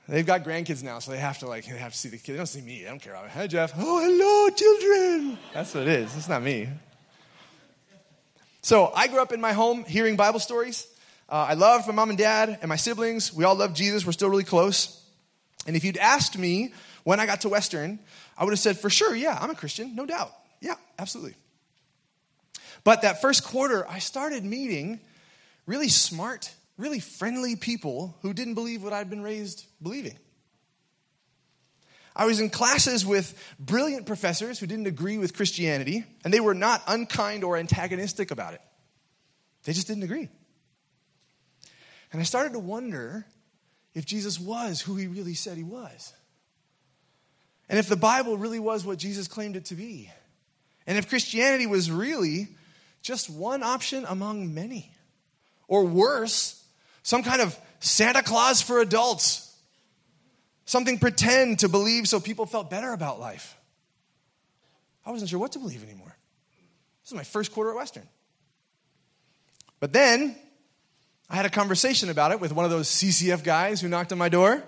They've 0.08 0.26
got 0.26 0.42
grandkids 0.44 0.82
now, 0.82 0.98
so 0.98 1.12
they 1.12 1.18
have 1.18 1.38
to 1.38 1.46
like 1.46 1.64
they 1.64 1.78
have 1.78 1.92
to 1.92 1.98
see 1.98 2.08
the 2.08 2.16
kids. 2.16 2.28
They 2.28 2.36
don't 2.36 2.46
see 2.46 2.60
me. 2.60 2.84
I 2.84 2.90
don't 2.90 3.00
care. 3.00 3.14
Hi, 3.14 3.46
Jeff. 3.46 3.72
Oh, 3.78 4.00
hello, 4.00 4.50
children. 4.50 5.38
That's 5.54 5.74
what 5.74 5.84
it 5.84 6.00
is. 6.00 6.16
It's 6.16 6.28
not 6.28 6.42
me. 6.42 6.68
So 8.62 8.90
I 8.94 9.08
grew 9.08 9.20
up 9.20 9.32
in 9.32 9.40
my 9.40 9.52
home 9.52 9.84
hearing 9.84 10.16
Bible 10.16 10.40
stories. 10.40 10.86
Uh, 11.28 11.46
I 11.50 11.54
loved 11.54 11.86
my 11.86 11.94
mom 11.94 12.10
and 12.10 12.18
dad 12.18 12.58
and 12.60 12.68
my 12.68 12.76
siblings. 12.76 13.32
We 13.32 13.44
all 13.44 13.54
loved 13.54 13.76
Jesus. 13.76 14.06
We're 14.06 14.12
still 14.12 14.28
really 14.28 14.44
close. 14.44 15.02
And 15.66 15.76
if 15.76 15.84
you'd 15.84 15.96
asked 15.96 16.38
me 16.38 16.72
when 17.04 17.20
I 17.20 17.26
got 17.26 17.42
to 17.42 17.48
Western, 17.48 17.98
I 18.36 18.44
would 18.44 18.52
have 18.52 18.60
said, 18.60 18.78
for 18.78 18.90
sure, 18.90 19.14
yeah, 19.14 19.38
I'm 19.40 19.50
a 19.50 19.54
Christian, 19.54 19.94
no 19.94 20.06
doubt. 20.06 20.32
Yeah, 20.60 20.74
absolutely. 20.98 21.34
But 22.84 23.02
that 23.02 23.20
first 23.20 23.44
quarter, 23.44 23.88
I 23.88 23.98
started 23.98 24.44
meeting 24.44 25.00
really 25.66 25.88
smart 25.88 26.52
really 26.82 27.00
friendly 27.00 27.56
people 27.56 28.16
who 28.22 28.32
didn't 28.32 28.54
believe 28.54 28.82
what 28.82 28.92
I'd 28.92 29.10
been 29.10 29.22
raised 29.22 29.64
believing. 29.82 30.18
I 32.14 32.26
was 32.26 32.40
in 32.40 32.50
classes 32.50 33.06
with 33.06 33.34
brilliant 33.58 34.06
professors 34.06 34.58
who 34.58 34.66
didn't 34.66 34.86
agree 34.86 35.18
with 35.18 35.34
Christianity, 35.34 36.04
and 36.24 36.32
they 36.32 36.40
were 36.40 36.54
not 36.54 36.82
unkind 36.86 37.44
or 37.44 37.56
antagonistic 37.56 38.30
about 38.30 38.54
it. 38.54 38.60
They 39.64 39.72
just 39.72 39.86
didn't 39.86 40.02
agree. 40.02 40.28
And 42.12 42.20
I 42.20 42.24
started 42.24 42.52
to 42.52 42.58
wonder 42.58 43.26
if 43.94 44.04
Jesus 44.04 44.38
was 44.38 44.80
who 44.80 44.96
he 44.96 45.06
really 45.06 45.34
said 45.34 45.56
he 45.56 45.62
was. 45.62 46.12
And 47.68 47.78
if 47.78 47.88
the 47.88 47.96
Bible 47.96 48.36
really 48.36 48.58
was 48.58 48.84
what 48.84 48.98
Jesus 48.98 49.28
claimed 49.28 49.56
it 49.56 49.66
to 49.66 49.74
be. 49.74 50.10
And 50.86 50.98
if 50.98 51.08
Christianity 51.08 51.66
was 51.66 51.90
really 51.90 52.48
just 53.02 53.30
one 53.30 53.62
option 53.62 54.04
among 54.08 54.52
many. 54.52 54.92
Or 55.68 55.84
worse, 55.84 56.62
some 57.02 57.22
kind 57.22 57.40
of 57.40 57.58
Santa 57.80 58.22
Claus 58.22 58.60
for 58.60 58.80
adults, 58.80 59.41
something 60.64 60.98
pretend 60.98 61.60
to 61.60 61.68
believe 61.68 62.08
so 62.08 62.20
people 62.20 62.46
felt 62.46 62.70
better 62.70 62.92
about 62.92 63.20
life. 63.20 63.56
I 65.04 65.10
wasn't 65.10 65.30
sure 65.30 65.38
what 65.38 65.52
to 65.52 65.58
believe 65.58 65.82
anymore. 65.82 66.16
This 67.02 67.10
is 67.10 67.16
my 67.16 67.24
first 67.24 67.52
quarter 67.52 67.70
at 67.70 67.76
Western. 67.76 68.06
But 69.80 69.92
then 69.92 70.36
I 71.28 71.34
had 71.36 71.44
a 71.44 71.50
conversation 71.50 72.08
about 72.08 72.30
it 72.30 72.40
with 72.40 72.52
one 72.52 72.64
of 72.64 72.70
those 72.70 72.88
CCF 72.88 73.42
guys 73.42 73.80
who 73.80 73.88
knocked 73.88 74.12
on 74.12 74.18
my 74.18 74.28
door. 74.28 74.62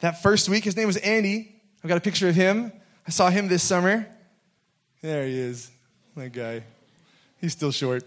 That 0.00 0.22
first 0.22 0.48
week, 0.48 0.64
his 0.64 0.76
name 0.76 0.86
was 0.86 0.96
Andy. 0.96 1.54
I've 1.82 1.88
got 1.88 1.98
a 1.98 2.00
picture 2.00 2.28
of 2.28 2.34
him. 2.34 2.72
I 3.06 3.10
saw 3.10 3.28
him 3.28 3.48
this 3.48 3.62
summer. 3.62 4.06
There 5.02 5.26
he 5.26 5.38
is, 5.38 5.70
that 6.16 6.32
guy. 6.32 6.62
He's 7.40 7.52
still 7.52 7.72
short. 7.72 8.04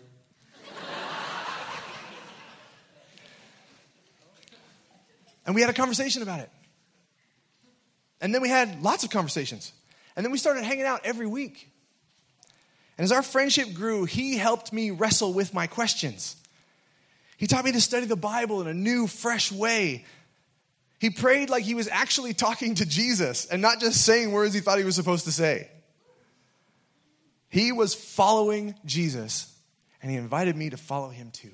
and 5.46 5.54
we 5.54 5.62
had 5.62 5.70
a 5.70 5.74
conversation 5.74 6.24
about 6.24 6.40
it. 6.40 6.50
And 8.22 8.34
then 8.34 8.42
we 8.42 8.50
had 8.50 8.82
lots 8.82 9.04
of 9.04 9.10
conversations. 9.10 9.74
And 10.16 10.26
then 10.26 10.32
we 10.32 10.38
started 10.38 10.64
hanging 10.64 10.86
out 10.86 11.02
every 11.04 11.28
week. 11.28 11.72
And 12.98 13.04
as 13.04 13.12
our 13.12 13.22
friendship 13.22 13.74
grew, 13.74 14.06
he 14.06 14.38
helped 14.38 14.74
me 14.74 14.90
wrestle 14.90 15.34
with 15.34 15.54
my 15.54 15.68
questions. 15.68 16.36
He 17.38 17.46
taught 17.46 17.64
me 17.64 17.72
to 17.74 17.82
study 17.82 18.08
the 18.08 18.16
Bible 18.16 18.62
in 18.62 18.68
a 18.68 18.74
new, 18.74 19.06
fresh 19.06 19.52
way. 19.52 20.06
He 21.00 21.12
prayed 21.12 21.52
like 21.52 21.64
he 21.64 21.76
was 21.76 21.88
actually 21.88 22.34
talking 22.34 22.76
to 22.76 22.86
Jesus 22.86 23.46
and 23.46 23.62
not 23.62 23.80
just 23.80 24.04
saying 24.04 24.32
words 24.32 24.56
he 24.56 24.62
thought 24.62 24.80
he 24.80 24.84
was 24.84 24.96
supposed 24.96 25.26
to 25.26 25.32
say. 25.32 25.70
He 27.50 27.72
was 27.72 27.94
following 27.94 28.76
Jesus, 28.86 29.54
and 30.02 30.12
he 30.12 30.18
invited 30.18 30.56
me 30.56 30.72
to 30.72 30.78
follow 30.78 31.10
him 31.10 31.32
too. 31.32 31.52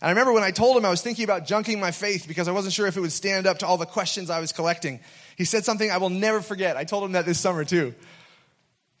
And 0.00 0.08
I 0.08 0.10
remember 0.10 0.32
when 0.32 0.42
I 0.42 0.52
told 0.52 0.76
him 0.76 0.84
I 0.84 0.90
was 0.90 1.02
thinking 1.02 1.24
about 1.24 1.46
junking 1.46 1.80
my 1.80 1.90
faith 1.90 2.26
because 2.28 2.48
I 2.48 2.52
wasn't 2.52 2.74
sure 2.74 2.86
if 2.86 2.96
it 2.96 3.00
would 3.00 3.12
stand 3.12 3.46
up 3.46 3.58
to 3.58 3.66
all 3.66 3.76
the 3.76 3.86
questions 3.86 4.30
I 4.30 4.40
was 4.40 4.52
collecting. 4.52 5.00
He 5.36 5.44
said 5.44 5.64
something 5.64 5.90
I 5.90 5.98
will 5.98 6.10
never 6.10 6.40
forget. 6.40 6.76
I 6.76 6.84
told 6.84 7.04
him 7.04 7.12
that 7.12 7.26
this 7.26 7.40
summer 7.40 7.64
too. 7.64 7.94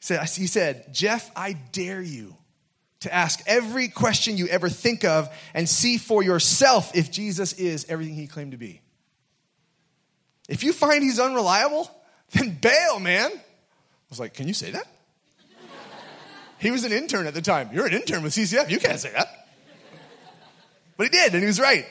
He 0.00 0.46
said, 0.46 0.92
Jeff, 0.92 1.30
I 1.34 1.54
dare 1.72 2.02
you 2.02 2.36
to 3.00 3.14
ask 3.14 3.42
every 3.46 3.88
question 3.88 4.36
you 4.36 4.46
ever 4.48 4.68
think 4.68 5.04
of 5.04 5.34
and 5.54 5.68
see 5.68 5.98
for 5.98 6.22
yourself 6.22 6.94
if 6.94 7.10
Jesus 7.10 7.52
is 7.54 7.86
everything 7.88 8.14
he 8.14 8.26
claimed 8.26 8.52
to 8.52 8.58
be. 8.58 8.80
If 10.48 10.62
you 10.62 10.72
find 10.72 11.02
he's 11.02 11.18
unreliable, 11.18 11.90
then 12.32 12.58
bail, 12.60 12.98
man. 13.00 13.30
I 13.30 13.40
was 14.10 14.20
like, 14.20 14.34
Can 14.34 14.48
you 14.48 14.54
say 14.54 14.72
that? 14.72 14.86
he 16.58 16.70
was 16.70 16.84
an 16.84 16.92
intern 16.92 17.26
at 17.26 17.34
the 17.34 17.42
time. 17.42 17.70
You're 17.72 17.86
an 17.86 17.94
intern 17.94 18.22
with 18.22 18.34
CCF. 18.34 18.70
You 18.70 18.78
can't 18.78 19.00
say 19.00 19.10
that. 19.12 19.28
But 20.96 21.04
he 21.04 21.10
did, 21.10 21.32
and 21.32 21.42
he 21.42 21.46
was 21.46 21.60
right. 21.60 21.86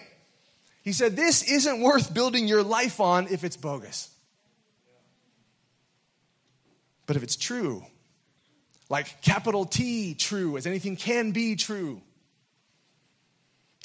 He 0.83 0.93
said, 0.93 1.15
This 1.15 1.43
isn't 1.43 1.81
worth 1.81 2.13
building 2.13 2.47
your 2.47 2.63
life 2.63 2.99
on 2.99 3.27
if 3.27 3.43
it's 3.43 3.57
bogus. 3.57 4.12
But 7.05 7.15
if 7.15 7.23
it's 7.23 7.35
true, 7.35 7.85
like 8.89 9.21
capital 9.21 9.65
T 9.65 10.15
true, 10.15 10.57
as 10.57 10.65
anything 10.65 10.95
can 10.95 11.31
be 11.31 11.55
true, 11.55 12.01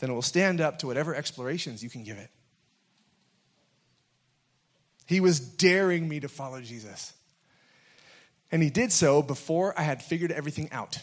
then 0.01 0.11
it 0.11 0.13
will 0.13 0.23
stand 0.23 0.61
up 0.61 0.79
to 0.81 0.87
whatever 0.87 1.15
explorations 1.15 1.83
you 1.83 1.91
can 1.91 2.05
give 2.05 2.19
it. 2.19 2.31
He 5.07 5.21
was 5.21 5.41
daring 5.41 6.07
me 6.09 6.21
to 6.21 6.29
follow 6.29 6.61
Jesus. 6.61 7.13
And 8.53 8.63
he 8.63 8.71
did 8.71 8.93
so 8.93 9.23
before 9.23 9.79
I 9.79 9.83
had 9.83 10.03
figured 10.03 10.31
everything 10.31 10.71
out. 10.71 10.99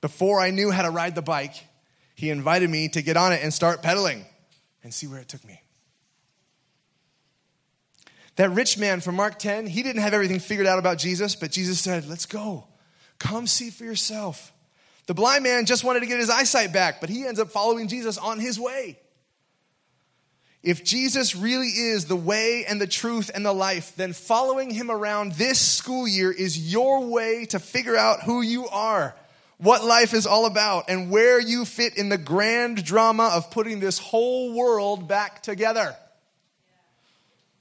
Before 0.00 0.40
I 0.40 0.50
knew 0.50 0.70
how 0.70 0.82
to 0.82 0.90
ride 0.90 1.14
the 1.14 1.22
bike, 1.22 1.54
he 2.14 2.30
invited 2.30 2.70
me 2.70 2.88
to 2.90 3.02
get 3.02 3.16
on 3.16 3.32
it 3.32 3.40
and 3.42 3.52
start 3.52 3.82
pedaling 3.82 4.24
and 4.82 4.94
see 4.94 5.06
where 5.06 5.20
it 5.20 5.28
took 5.28 5.44
me. 5.44 5.60
That 8.38 8.50
rich 8.50 8.78
man 8.78 9.00
from 9.00 9.16
Mark 9.16 9.40
10, 9.40 9.66
he 9.66 9.82
didn't 9.82 10.00
have 10.00 10.14
everything 10.14 10.38
figured 10.38 10.68
out 10.68 10.78
about 10.78 10.96
Jesus, 10.96 11.34
but 11.34 11.50
Jesus 11.50 11.80
said, 11.80 12.06
Let's 12.06 12.24
go. 12.24 12.68
Come 13.18 13.48
see 13.48 13.68
for 13.68 13.82
yourself. 13.82 14.52
The 15.06 15.14
blind 15.14 15.42
man 15.42 15.66
just 15.66 15.82
wanted 15.82 16.00
to 16.00 16.06
get 16.06 16.20
his 16.20 16.30
eyesight 16.30 16.72
back, 16.72 17.00
but 17.00 17.10
he 17.10 17.26
ends 17.26 17.40
up 17.40 17.50
following 17.50 17.88
Jesus 17.88 18.16
on 18.16 18.38
his 18.38 18.60
way. 18.60 18.96
If 20.62 20.84
Jesus 20.84 21.34
really 21.34 21.66
is 21.66 22.04
the 22.04 22.14
way 22.14 22.64
and 22.64 22.80
the 22.80 22.86
truth 22.86 23.28
and 23.34 23.44
the 23.44 23.52
life, 23.52 23.96
then 23.96 24.12
following 24.12 24.70
him 24.70 24.88
around 24.88 25.32
this 25.32 25.58
school 25.58 26.06
year 26.06 26.30
is 26.30 26.72
your 26.72 27.06
way 27.06 27.44
to 27.46 27.58
figure 27.58 27.96
out 27.96 28.22
who 28.22 28.40
you 28.40 28.68
are, 28.68 29.16
what 29.56 29.84
life 29.84 30.14
is 30.14 30.28
all 30.28 30.46
about, 30.46 30.88
and 30.88 31.10
where 31.10 31.40
you 31.40 31.64
fit 31.64 31.96
in 31.96 32.08
the 32.08 32.16
grand 32.16 32.84
drama 32.84 33.32
of 33.34 33.50
putting 33.50 33.80
this 33.80 33.98
whole 33.98 34.52
world 34.52 35.08
back 35.08 35.42
together. 35.42 35.96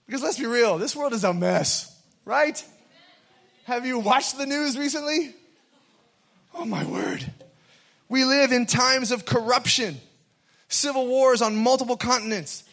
Because 0.08 0.24
let's 0.24 0.39
be 0.39 0.46
real, 0.46 0.78
this 0.78 0.96
world 0.96 1.13
is 1.13 1.24
a 1.24 1.34
mess, 1.34 1.93
right? 2.26 2.63
Have 3.65 3.86
you 3.86 4.00
watched 4.00 4.38
the 4.38 4.46
news 4.46 4.78
recently? 4.78 5.36
Oh 6.56 6.65
my 6.65 6.86
word. 6.86 7.30
We 8.10 8.24
live 8.24 8.54
in 8.54 8.65
times 8.65 9.12
of 9.12 9.26
corruption, 9.26 10.00
civil 10.70 11.08
wars 11.08 11.41
on 11.41 11.58
multiple 11.58 11.98
continents, 11.98 12.63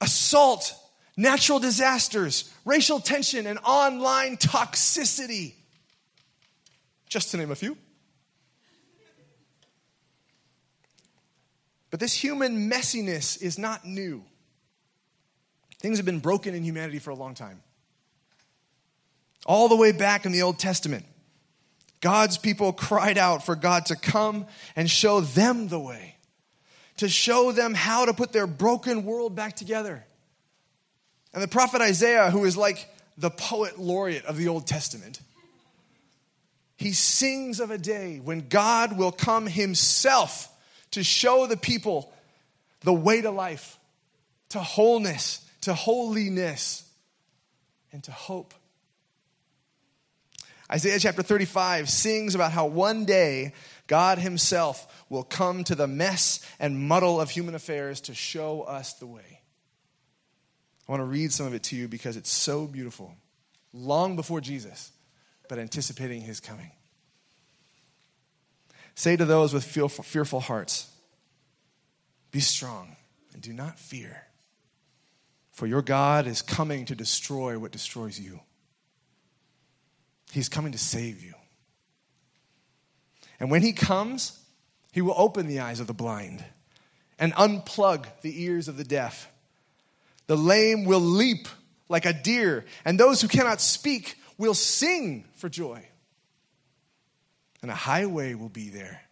assault, 0.00 0.72
natural 1.16 1.58
disasters, 1.58 2.52
racial 2.64 3.00
tension, 3.00 3.48
and 3.48 3.58
online 3.64 4.36
toxicity. 4.36 5.54
Just 7.08 7.32
to 7.32 7.36
name 7.36 7.50
a 7.50 7.56
few. 7.56 7.76
But 11.90 11.98
this 11.98 12.12
human 12.12 12.70
messiness 12.70 13.40
is 13.42 13.58
not 13.58 13.84
new. 13.84 14.24
Things 15.84 15.98
have 15.98 16.06
been 16.06 16.20
broken 16.20 16.54
in 16.54 16.62
humanity 16.62 16.98
for 16.98 17.10
a 17.10 17.14
long 17.14 17.34
time. 17.34 17.60
All 19.44 19.68
the 19.68 19.76
way 19.76 19.92
back 19.92 20.24
in 20.24 20.32
the 20.32 20.40
Old 20.40 20.58
Testament, 20.58 21.04
God's 22.00 22.38
people 22.38 22.72
cried 22.72 23.18
out 23.18 23.44
for 23.44 23.54
God 23.54 23.84
to 23.86 23.94
come 23.94 24.46
and 24.76 24.90
show 24.90 25.20
them 25.20 25.68
the 25.68 25.78
way, 25.78 26.16
to 26.96 27.08
show 27.10 27.52
them 27.52 27.74
how 27.74 28.06
to 28.06 28.14
put 28.14 28.32
their 28.32 28.46
broken 28.46 29.04
world 29.04 29.36
back 29.36 29.56
together. 29.56 30.02
And 31.34 31.42
the 31.42 31.48
prophet 31.48 31.82
Isaiah, 31.82 32.30
who 32.30 32.46
is 32.46 32.56
like 32.56 32.88
the 33.18 33.28
poet 33.28 33.78
laureate 33.78 34.24
of 34.24 34.38
the 34.38 34.48
Old 34.48 34.66
Testament, 34.66 35.20
he 36.78 36.94
sings 36.94 37.60
of 37.60 37.70
a 37.70 37.76
day 37.76 38.22
when 38.24 38.48
God 38.48 38.96
will 38.96 39.12
come 39.12 39.46
himself 39.46 40.48
to 40.92 41.04
show 41.04 41.46
the 41.46 41.58
people 41.58 42.10
the 42.80 42.94
way 42.94 43.20
to 43.20 43.30
life, 43.30 43.78
to 44.48 44.60
wholeness, 44.60 45.43
to 45.64 45.74
holiness, 45.74 46.88
and 47.92 48.02
to 48.04 48.12
hope. 48.12 48.52
Isaiah 50.70 50.98
chapter 50.98 51.22
35 51.22 51.88
sings 51.88 52.34
about 52.34 52.52
how 52.52 52.66
one 52.66 53.04
day 53.04 53.54
God 53.86 54.18
Himself 54.18 55.04
will 55.08 55.22
come 55.22 55.64
to 55.64 55.74
the 55.74 55.86
mess 55.86 56.40
and 56.58 56.88
muddle 56.88 57.20
of 57.20 57.30
human 57.30 57.54
affairs 57.54 58.02
to 58.02 58.14
show 58.14 58.62
us 58.62 58.94
the 58.94 59.06
way. 59.06 59.40
I 60.86 60.92
want 60.92 61.00
to 61.00 61.04
read 61.04 61.32
some 61.32 61.46
of 61.46 61.54
it 61.54 61.62
to 61.64 61.76
you 61.76 61.88
because 61.88 62.16
it's 62.16 62.30
so 62.30 62.66
beautiful. 62.66 63.14
Long 63.72 64.16
before 64.16 64.40
Jesus, 64.40 64.92
but 65.48 65.58
anticipating 65.58 66.20
His 66.20 66.40
coming. 66.40 66.72
Say 68.94 69.16
to 69.16 69.24
those 69.24 69.54
with 69.54 69.64
fearful 69.64 70.40
hearts, 70.40 70.90
Be 72.32 72.40
strong 72.40 72.96
and 73.32 73.40
do 73.40 73.52
not 73.52 73.78
fear. 73.78 74.24
For 75.54 75.68
your 75.68 75.82
God 75.82 76.26
is 76.26 76.42
coming 76.42 76.84
to 76.86 76.96
destroy 76.96 77.56
what 77.58 77.70
destroys 77.70 78.18
you. 78.18 78.40
He's 80.32 80.48
coming 80.48 80.72
to 80.72 80.78
save 80.78 81.22
you. 81.22 81.32
And 83.38 83.52
when 83.52 83.62
He 83.62 83.72
comes, 83.72 84.36
He 84.90 85.00
will 85.00 85.14
open 85.16 85.46
the 85.46 85.60
eyes 85.60 85.78
of 85.78 85.86
the 85.86 85.94
blind 85.94 86.44
and 87.20 87.32
unplug 87.34 88.06
the 88.22 88.42
ears 88.42 88.66
of 88.66 88.76
the 88.76 88.82
deaf. 88.82 89.30
The 90.26 90.36
lame 90.36 90.86
will 90.86 91.00
leap 91.00 91.46
like 91.88 92.04
a 92.04 92.12
deer, 92.12 92.64
and 92.84 92.98
those 92.98 93.20
who 93.22 93.28
cannot 93.28 93.60
speak 93.60 94.18
will 94.36 94.54
sing 94.54 95.24
for 95.36 95.48
joy. 95.48 95.86
And 97.62 97.70
a 97.70 97.74
highway 97.74 98.34
will 98.34 98.48
be 98.48 98.70
there. 98.70 99.02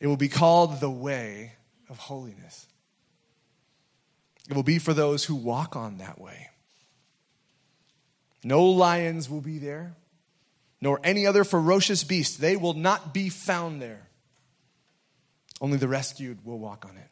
It 0.00 0.08
will 0.08 0.16
be 0.16 0.28
called 0.28 0.80
the 0.80 0.90
way 0.90 1.52
of 1.88 1.98
holiness. 1.98 2.66
It 4.48 4.54
will 4.54 4.62
be 4.62 4.78
for 4.78 4.92
those 4.92 5.24
who 5.24 5.34
walk 5.34 5.74
on 5.76 5.98
that 5.98 6.20
way. 6.20 6.48
No 8.42 8.64
lions 8.64 9.30
will 9.30 9.40
be 9.40 9.58
there, 9.58 9.96
nor 10.80 11.00
any 11.02 11.26
other 11.26 11.44
ferocious 11.44 12.04
beast. 12.04 12.40
They 12.40 12.56
will 12.56 12.74
not 12.74 13.14
be 13.14 13.30
found 13.30 13.80
there. 13.80 14.08
Only 15.60 15.78
the 15.78 15.88
rescued 15.88 16.44
will 16.44 16.58
walk 16.58 16.84
on 16.84 16.96
it. 16.96 17.08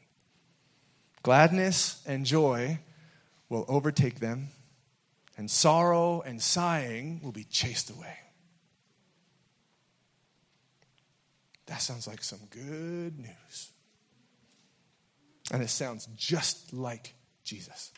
Gladness 1.22 2.02
and 2.04 2.26
joy 2.26 2.80
will 3.48 3.64
overtake 3.68 4.20
them, 4.20 4.48
and 5.38 5.50
sorrow 5.50 6.20
and 6.20 6.42
sighing 6.42 7.20
will 7.22 7.32
be 7.32 7.44
chased 7.44 7.88
away. 7.88 8.18
That 11.66 11.80
sounds 11.80 12.06
like 12.06 12.22
some 12.22 12.40
good 12.50 13.18
news. 13.18 13.70
And 15.50 15.62
it 15.62 15.70
sounds 15.70 16.06
just 16.16 16.74
like 16.74 17.14
Jesus. 17.44 17.92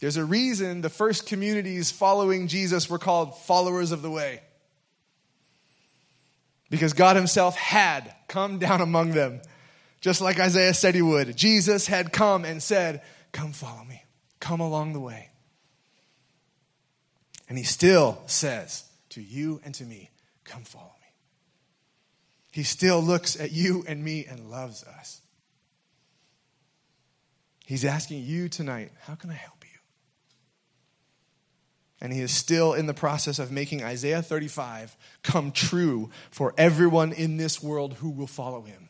There's 0.00 0.16
a 0.16 0.24
reason 0.24 0.82
the 0.82 0.90
first 0.90 1.26
communities 1.26 1.90
following 1.90 2.48
Jesus 2.48 2.90
were 2.90 2.98
called 2.98 3.36
followers 3.38 3.92
of 3.92 4.02
the 4.02 4.10
way. 4.10 4.40
Because 6.68 6.92
God 6.92 7.16
Himself 7.16 7.56
had 7.56 8.14
come 8.28 8.58
down 8.58 8.80
among 8.80 9.12
them, 9.12 9.40
just 10.00 10.20
like 10.20 10.38
Isaiah 10.38 10.74
said 10.74 10.94
He 10.94 11.02
would. 11.02 11.36
Jesus 11.36 11.86
had 11.86 12.12
come 12.12 12.44
and 12.44 12.62
said, 12.62 13.02
Come 13.32 13.52
follow 13.52 13.84
me, 13.84 14.02
come 14.40 14.60
along 14.60 14.92
the 14.92 15.00
way. 15.00 15.30
And 17.48 17.56
He 17.56 17.64
still 17.64 18.20
says 18.26 18.84
to 19.10 19.22
you 19.22 19.60
and 19.64 19.74
to 19.76 19.84
me, 19.84 20.10
Come 20.44 20.64
follow 20.64 20.84
me. 20.84 21.08
He 22.52 22.64
still 22.64 23.00
looks 23.00 23.38
at 23.38 23.52
you 23.52 23.84
and 23.86 24.02
me 24.02 24.26
and 24.26 24.50
loves 24.50 24.84
us. 24.84 25.20
He's 27.66 27.84
asking 27.84 28.22
you 28.22 28.48
tonight, 28.48 28.92
How 29.02 29.16
can 29.16 29.28
I 29.28 29.34
help? 29.34 29.64
You? 29.64 29.78
And 32.00 32.12
he 32.12 32.20
is 32.20 32.30
still 32.30 32.72
in 32.72 32.86
the 32.86 32.94
process 32.94 33.38
of 33.38 33.50
making 33.50 33.82
Isaiah 33.82 34.22
35 34.22 34.96
come 35.22 35.50
true 35.50 36.10
for 36.30 36.54
everyone 36.56 37.12
in 37.12 37.36
this 37.36 37.62
world 37.62 37.94
who 37.94 38.10
will 38.10 38.28
follow 38.28 38.62
him. 38.62 38.88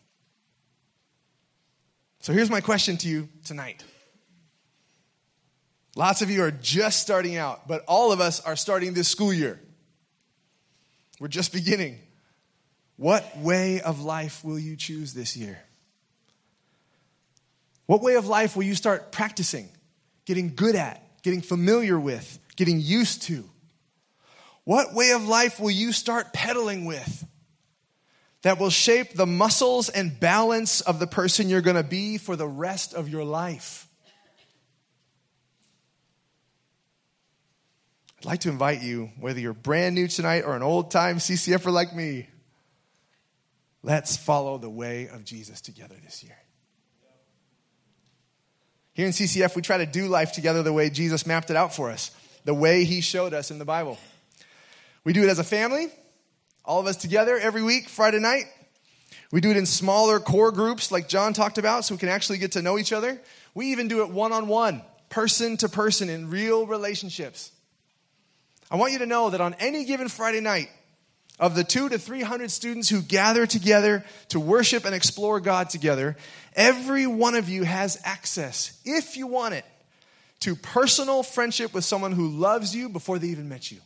So 2.21 2.33
here's 2.33 2.51
my 2.51 2.61
question 2.61 2.99
to 2.99 3.09
you 3.09 3.29
tonight. 3.45 3.83
Lots 5.95 6.21
of 6.21 6.31
you 6.31 6.43
are 6.43 6.51
just 6.51 7.01
starting 7.01 7.37
out, 7.37 7.67
but 7.67 7.83
all 7.89 8.13
of 8.13 8.21
us 8.21 8.41
are 8.41 8.57
starting 8.57 8.93
this 8.93 9.09
school 9.09 9.33
year. 9.33 9.59
We're 11.19 11.29
just 11.29 11.51
beginning. 11.51 11.99
What 12.97 13.39
way 13.39 13.81
of 13.81 14.03
life 14.03 14.45
will 14.45 14.59
you 14.59 14.77
choose 14.77 15.15
this 15.15 15.35
year? 15.35 15.59
What 17.87 18.03
way 18.03 18.17
of 18.17 18.27
life 18.27 18.57
will 18.57 18.65
you 18.65 18.75
start 18.75 19.13
practicing, 19.13 19.69
getting 20.25 20.55
good 20.55 20.75
at, 20.75 21.03
getting 21.23 21.41
familiar 21.41 21.99
with? 21.99 22.39
getting 22.57 22.81
used 22.81 23.23
to? 23.23 23.45
What 24.65 24.95
way 24.95 25.13
of 25.13 25.29
life 25.29 25.61
will 25.61 25.71
you 25.71 25.93
start 25.93 26.33
pedaling 26.33 26.87
with 26.87 27.25
that 28.43 28.59
will 28.59 28.71
shape 28.71 29.15
the 29.15 29.27
muscles 29.27 29.89
and 29.89 30.19
balance 30.19 30.81
of 30.81 30.99
the 30.99 31.07
person 31.07 31.49
you're 31.49 31.61
going 31.61 31.77
to 31.77 31.85
be 31.85 32.19
for 32.19 32.35
the 32.35 32.49
rest 32.49 32.95
of 32.95 33.09
your 33.09 33.25
life? 33.25 33.87
I'd 38.19 38.25
like 38.25 38.41
to 38.41 38.49
invite 38.49 38.83
you, 38.83 39.11
whether 39.21 39.39
you're 39.39 39.53
brand 39.53 39.95
new 39.95 40.09
tonight 40.09 40.43
or 40.45 40.57
an 40.57 40.63
old 40.63 40.91
time 40.91 41.19
CCFer 41.19 41.71
like 41.71 41.95
me, 41.95 42.29
let's 43.83 44.17
follow 44.17 44.59
the 44.59 44.71
way 44.71 45.09
of 45.09 45.25
Jesus 45.25 45.61
together 45.61 45.95
this 46.03 46.25
year. 46.25 46.37
Here 48.97 49.05
in 49.05 49.13
CCF, 49.13 49.55
we 49.55 49.61
try 49.61 49.77
to 49.77 49.85
do 49.85 50.07
life 50.07 50.33
together 50.33 50.63
the 50.63 50.73
way 50.73 50.89
Jesus 50.89 51.27
mapped 51.27 51.51
it 51.51 51.57
out 51.57 51.75
for 51.75 51.91
us 51.91 52.11
the 52.47 52.55
way 52.55 52.85
He 52.85 53.03
showed 53.03 53.35
us 53.35 53.51
in 53.51 53.59
the 53.59 53.65
Bible. 53.67 53.99
We 55.05 55.13
do 55.13 55.23
it 55.23 55.29
as 55.29 55.39
a 55.39 55.45
family, 55.45 55.89
all 56.65 56.81
of 56.81 56.87
us 56.87 56.97
together 56.97 57.37
every 57.37 57.63
week, 57.63 57.91
Friday 57.91 58.21
night. 58.21 58.45
We 59.31 59.43
do 59.43 59.51
it 59.51 59.59
in 59.59 59.67
smaller 59.67 60.19
core 60.19 60.51
groups, 60.51 60.91
like 60.91 61.09
John 61.09 61.35
talked 61.35 61.59
about, 61.59 61.85
so 61.85 61.95
we 61.95 61.99
can 61.99 62.09
actually 62.09 62.39
get 62.39 62.53
to 62.53 62.63
know 62.63 62.79
each 62.79 62.91
other. 62.91 63.21
We 63.53 63.67
even 63.73 63.89
do 63.89 64.01
it 64.01 64.09
one 64.09 64.33
on 64.33 64.49
one, 64.49 64.81
person 65.11 65.59
to 65.59 65.69
person, 65.69 66.09
in 66.09 66.31
real 66.31 66.67
relationships. 66.67 67.53
I 68.71 68.77
want 68.77 68.95
you 68.95 69.01
to 69.01 69.07
know 69.07 69.29
that 69.29 69.43
on 69.43 69.53
any 69.59 69.85
given 69.85 70.09
Friday 70.09 70.41
night, 70.41 70.71
of 71.39 71.55
the 71.55 71.65
two 71.65 71.89
to 71.89 71.99
300 71.99 72.51
students 72.51 72.89
who 72.89 73.03
gather 73.03 73.47
together 73.47 74.05
to 74.29 74.41
worship 74.41 74.85
and 74.85 74.95
explore 74.95 75.41
God 75.41 75.69
together, 75.69 76.17
every 76.55 77.07
one 77.07 77.35
of 77.35 77.49
you 77.49 77.65
has 77.65 78.01
access, 78.05 78.81
if 78.85 79.17
you 79.17 79.27
want 79.27 79.55
it, 79.55 79.65
to 80.41 80.55
personal 80.55 81.23
friendship 81.23 81.75
with 81.75 81.85
someone 81.85 82.13
who 82.13 82.29
loves 82.29 82.75
you 82.75 82.89
before 82.89 83.19
they 83.19 83.29
even 83.29 83.49
met 83.49 83.71
you. 83.71 83.79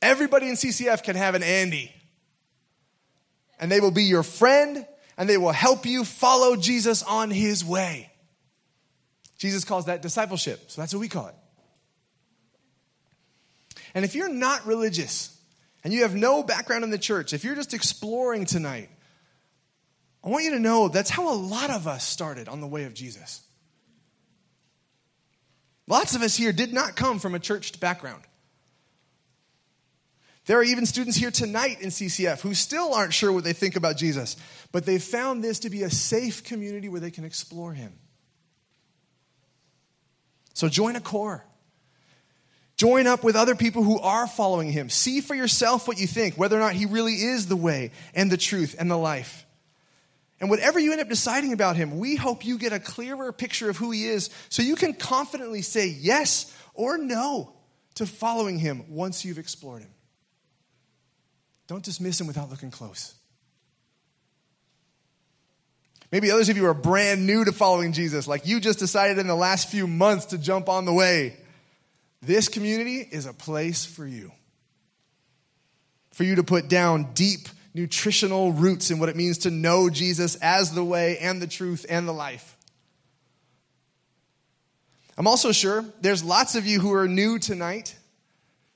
Everybody 0.00 0.48
in 0.48 0.54
CCF 0.54 1.02
can 1.02 1.16
have 1.16 1.34
an 1.34 1.42
Andy, 1.42 1.92
and 3.58 3.70
they 3.70 3.80
will 3.80 3.90
be 3.90 4.04
your 4.04 4.22
friend 4.22 4.86
and 5.18 5.28
they 5.28 5.36
will 5.36 5.52
help 5.52 5.84
you 5.84 6.04
follow 6.04 6.54
Jesus 6.54 7.02
on 7.02 7.30
his 7.30 7.64
way. 7.64 8.10
Jesus 9.36 9.64
calls 9.64 9.86
that 9.86 10.00
discipleship, 10.00 10.70
so 10.70 10.80
that's 10.80 10.94
what 10.94 11.00
we 11.00 11.08
call 11.08 11.26
it. 11.26 11.34
And 13.94 14.04
if 14.04 14.14
you're 14.14 14.32
not 14.32 14.64
religious 14.64 15.36
and 15.84 15.92
you 15.92 16.02
have 16.02 16.14
no 16.14 16.42
background 16.42 16.84
in 16.84 16.90
the 16.90 16.98
church, 16.98 17.32
if 17.32 17.44
you're 17.44 17.54
just 17.54 17.74
exploring 17.74 18.44
tonight, 18.44 18.90
I 20.22 20.28
want 20.28 20.44
you 20.44 20.50
to 20.52 20.60
know 20.60 20.88
that's 20.88 21.10
how 21.10 21.32
a 21.32 21.36
lot 21.36 21.70
of 21.70 21.86
us 21.86 22.04
started 22.04 22.48
on 22.48 22.60
the 22.60 22.66
way 22.66 22.84
of 22.84 22.94
Jesus. 22.94 23.42
Lots 25.86 26.14
of 26.14 26.22
us 26.22 26.36
here 26.36 26.52
did 26.52 26.72
not 26.72 26.96
come 26.96 27.18
from 27.18 27.34
a 27.34 27.38
church 27.38 27.78
background. 27.80 28.22
There 30.44 30.58
are 30.58 30.64
even 30.64 30.86
students 30.86 31.16
here 31.16 31.30
tonight 31.30 31.80
in 31.80 31.90
CCF 31.90 32.40
who 32.40 32.54
still 32.54 32.94
aren't 32.94 33.12
sure 33.12 33.30
what 33.30 33.44
they 33.44 33.52
think 33.52 33.76
about 33.76 33.96
Jesus, 33.96 34.36
but 34.72 34.86
they've 34.86 35.02
found 35.02 35.44
this 35.44 35.60
to 35.60 35.70
be 35.70 35.82
a 35.82 35.90
safe 35.90 36.42
community 36.42 36.88
where 36.88 37.00
they 37.00 37.10
can 37.10 37.24
explore 37.24 37.72
Him. 37.72 37.92
So 40.54 40.68
join 40.68 40.96
a 40.96 41.00
core. 41.00 41.44
Join 42.78 43.06
up 43.06 43.22
with 43.22 43.36
other 43.36 43.54
people 43.54 43.82
who 43.82 43.98
are 43.98 44.26
following 44.26 44.72
Him. 44.72 44.88
See 44.88 45.20
for 45.20 45.34
yourself 45.34 45.86
what 45.86 45.98
you 45.98 46.06
think, 46.06 46.36
whether 46.36 46.56
or 46.56 46.60
not 46.60 46.72
He 46.72 46.86
really 46.86 47.14
is 47.14 47.46
the 47.46 47.56
way 47.56 47.90
and 48.14 48.30
the 48.30 48.36
truth 48.36 48.76
and 48.78 48.90
the 48.90 48.96
life. 48.96 49.44
And 50.40 50.48
whatever 50.48 50.78
you 50.78 50.92
end 50.92 51.00
up 51.00 51.08
deciding 51.08 51.52
about 51.52 51.76
him, 51.76 51.98
we 51.98 52.14
hope 52.14 52.44
you 52.44 52.58
get 52.58 52.72
a 52.72 52.78
clearer 52.78 53.32
picture 53.32 53.68
of 53.68 53.76
who 53.76 53.90
he 53.90 54.06
is 54.06 54.30
so 54.48 54.62
you 54.62 54.76
can 54.76 54.94
confidently 54.94 55.62
say 55.62 55.88
yes 55.88 56.56
or 56.74 56.96
no 56.96 57.52
to 57.96 58.06
following 58.06 58.58
him 58.58 58.84
once 58.88 59.24
you've 59.24 59.38
explored 59.38 59.82
him. 59.82 59.90
Don't 61.66 61.84
dismiss 61.84 62.20
him 62.20 62.28
without 62.28 62.50
looking 62.50 62.70
close. 62.70 63.14
Maybe 66.12 66.30
others 66.30 66.48
of 66.48 66.56
you 66.56 66.66
are 66.66 66.74
brand 66.74 67.26
new 67.26 67.44
to 67.44 67.52
following 67.52 67.92
Jesus, 67.92 68.28
like 68.28 68.46
you 68.46 68.60
just 68.60 68.78
decided 68.78 69.18
in 69.18 69.26
the 69.26 69.34
last 69.34 69.68
few 69.68 69.86
months 69.86 70.26
to 70.26 70.38
jump 70.38 70.68
on 70.68 70.84
the 70.84 70.92
way. 70.92 71.36
This 72.20 72.48
community 72.48 73.06
is 73.10 73.26
a 73.26 73.32
place 73.32 73.84
for 73.84 74.06
you. 74.06 74.32
For 76.12 76.24
you 76.24 76.36
to 76.36 76.42
put 76.42 76.68
down 76.68 77.12
deep 77.14 77.48
nutritional 77.74 78.52
roots 78.52 78.90
in 78.90 78.98
what 78.98 79.08
it 79.08 79.16
means 79.16 79.38
to 79.38 79.50
know 79.50 79.88
Jesus 79.88 80.34
as 80.36 80.72
the 80.72 80.82
way 80.84 81.18
and 81.18 81.40
the 81.40 81.46
truth 81.46 81.86
and 81.88 82.08
the 82.08 82.12
life. 82.12 82.56
I'm 85.16 85.26
also 85.26 85.52
sure 85.52 85.84
there's 86.00 86.24
lots 86.24 86.54
of 86.54 86.66
you 86.66 86.80
who 86.80 86.92
are 86.94 87.06
new 87.06 87.38
tonight 87.38 87.96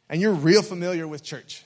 and 0.08 0.20
you're 0.20 0.32
real 0.32 0.62
familiar 0.62 1.08
with 1.08 1.22
church. 1.22 1.64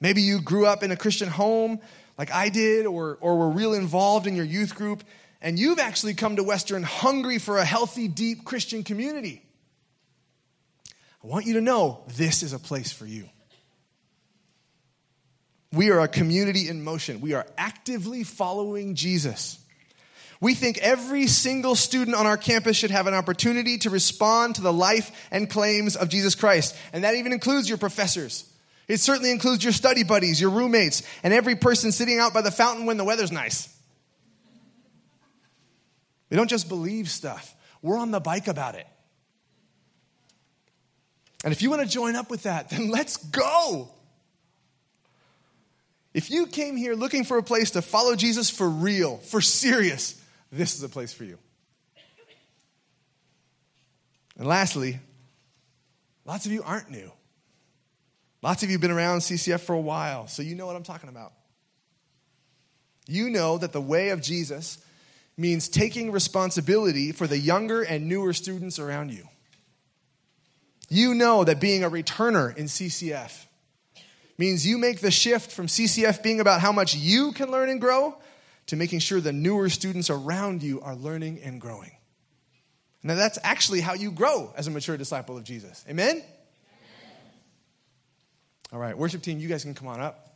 Maybe 0.00 0.22
you 0.22 0.40
grew 0.40 0.66
up 0.66 0.82
in 0.82 0.90
a 0.90 0.96
Christian 0.96 1.28
home 1.28 1.80
like 2.18 2.32
I 2.32 2.48
did, 2.48 2.86
or, 2.86 3.18
or 3.20 3.38
were 3.38 3.50
real 3.50 3.74
involved 3.74 4.26
in 4.26 4.34
your 4.36 4.44
youth 4.44 4.74
group, 4.74 5.04
and 5.42 5.58
you've 5.58 5.78
actually 5.78 6.14
come 6.14 6.36
to 6.36 6.42
Western 6.42 6.82
hungry 6.82 7.38
for 7.38 7.58
a 7.58 7.64
healthy, 7.64 8.08
deep 8.08 8.44
Christian 8.44 8.82
community. 8.84 9.45
I 11.26 11.28
want 11.28 11.46
you 11.46 11.54
to 11.54 11.60
know 11.60 12.04
this 12.16 12.44
is 12.44 12.52
a 12.52 12.58
place 12.58 12.92
for 12.92 13.04
you. 13.04 13.28
We 15.72 15.90
are 15.90 15.98
a 15.98 16.06
community 16.06 16.68
in 16.68 16.84
motion. 16.84 17.20
We 17.20 17.34
are 17.34 17.44
actively 17.58 18.22
following 18.22 18.94
Jesus. 18.94 19.58
We 20.40 20.54
think 20.54 20.78
every 20.78 21.26
single 21.26 21.74
student 21.74 22.16
on 22.16 22.26
our 22.26 22.36
campus 22.36 22.76
should 22.76 22.92
have 22.92 23.08
an 23.08 23.14
opportunity 23.14 23.76
to 23.78 23.90
respond 23.90 24.54
to 24.54 24.62
the 24.62 24.72
life 24.72 25.28
and 25.32 25.50
claims 25.50 25.96
of 25.96 26.10
Jesus 26.10 26.36
Christ. 26.36 26.76
And 26.92 27.02
that 27.02 27.16
even 27.16 27.32
includes 27.32 27.68
your 27.68 27.78
professors. 27.78 28.48
It 28.86 29.00
certainly 29.00 29.32
includes 29.32 29.64
your 29.64 29.72
study 29.72 30.04
buddies, 30.04 30.40
your 30.40 30.50
roommates, 30.50 31.02
and 31.24 31.34
every 31.34 31.56
person 31.56 31.90
sitting 31.90 32.20
out 32.20 32.34
by 32.34 32.42
the 32.42 32.52
fountain 32.52 32.86
when 32.86 32.98
the 32.98 33.04
weather's 33.04 33.32
nice. 33.32 33.68
We 36.30 36.36
don't 36.36 36.50
just 36.50 36.68
believe 36.68 37.10
stuff, 37.10 37.52
we're 37.82 37.98
on 37.98 38.12
the 38.12 38.20
bike 38.20 38.46
about 38.46 38.76
it. 38.76 38.86
And 41.46 41.52
if 41.52 41.62
you 41.62 41.70
want 41.70 41.80
to 41.82 41.88
join 41.88 42.16
up 42.16 42.28
with 42.28 42.42
that, 42.42 42.70
then 42.70 42.90
let's 42.90 43.16
go. 43.18 43.88
If 46.12 46.28
you 46.28 46.46
came 46.46 46.76
here 46.76 46.94
looking 46.94 47.22
for 47.22 47.38
a 47.38 47.42
place 47.42 47.70
to 47.72 47.82
follow 47.82 48.16
Jesus 48.16 48.50
for 48.50 48.68
real, 48.68 49.18
for 49.18 49.40
serious, 49.40 50.20
this 50.50 50.74
is 50.74 50.82
a 50.82 50.88
place 50.88 51.12
for 51.12 51.22
you. 51.22 51.38
And 54.36 54.48
lastly, 54.48 54.98
lots 56.24 56.46
of 56.46 56.52
you 56.52 56.64
aren't 56.64 56.90
new. 56.90 57.12
Lots 58.42 58.64
of 58.64 58.68
you 58.68 58.74
have 58.74 58.80
been 58.80 58.90
around 58.90 59.20
CCF 59.20 59.60
for 59.60 59.74
a 59.74 59.80
while, 59.80 60.26
so 60.26 60.42
you 60.42 60.56
know 60.56 60.66
what 60.66 60.74
I'm 60.74 60.82
talking 60.82 61.08
about. 61.08 61.32
You 63.06 63.30
know 63.30 63.56
that 63.58 63.72
the 63.72 63.80
way 63.80 64.08
of 64.08 64.20
Jesus 64.20 64.84
means 65.36 65.68
taking 65.68 66.10
responsibility 66.10 67.12
for 67.12 67.28
the 67.28 67.38
younger 67.38 67.82
and 67.82 68.08
newer 68.08 68.32
students 68.32 68.80
around 68.80 69.12
you. 69.12 69.28
You 70.88 71.14
know 71.14 71.44
that 71.44 71.60
being 71.60 71.82
a 71.82 71.90
returner 71.90 72.56
in 72.56 72.66
CCF 72.66 73.46
means 74.38 74.66
you 74.66 74.78
make 74.78 75.00
the 75.00 75.10
shift 75.10 75.50
from 75.50 75.66
CCF 75.66 76.22
being 76.22 76.40
about 76.40 76.60
how 76.60 76.72
much 76.72 76.94
you 76.94 77.32
can 77.32 77.50
learn 77.50 77.68
and 77.68 77.80
grow 77.80 78.16
to 78.66 78.76
making 78.76 78.98
sure 78.98 79.20
the 79.20 79.32
newer 79.32 79.68
students 79.68 80.10
around 80.10 80.62
you 80.62 80.80
are 80.80 80.94
learning 80.94 81.40
and 81.42 81.60
growing. 81.60 81.92
Now, 83.02 83.14
that's 83.14 83.38
actually 83.44 83.80
how 83.80 83.94
you 83.94 84.10
grow 84.10 84.52
as 84.56 84.66
a 84.66 84.70
mature 84.70 84.96
disciple 84.96 85.36
of 85.36 85.44
Jesus. 85.44 85.84
Amen? 85.88 86.08
Amen? 86.16 86.24
All 88.72 88.80
right, 88.80 88.98
worship 88.98 89.22
team, 89.22 89.38
you 89.38 89.48
guys 89.48 89.62
can 89.62 89.74
come 89.74 89.86
on 89.86 90.00
up. 90.00 90.34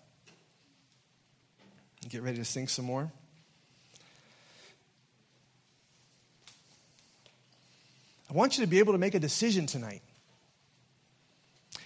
Get 2.08 2.22
ready 2.22 2.38
to 2.38 2.44
sing 2.44 2.68
some 2.68 2.84
more. 2.84 3.10
I 8.30 8.32
want 8.32 8.56
you 8.56 8.64
to 8.64 8.70
be 8.70 8.78
able 8.78 8.92
to 8.92 8.98
make 8.98 9.14
a 9.14 9.18
decision 9.18 9.66
tonight. 9.66 10.02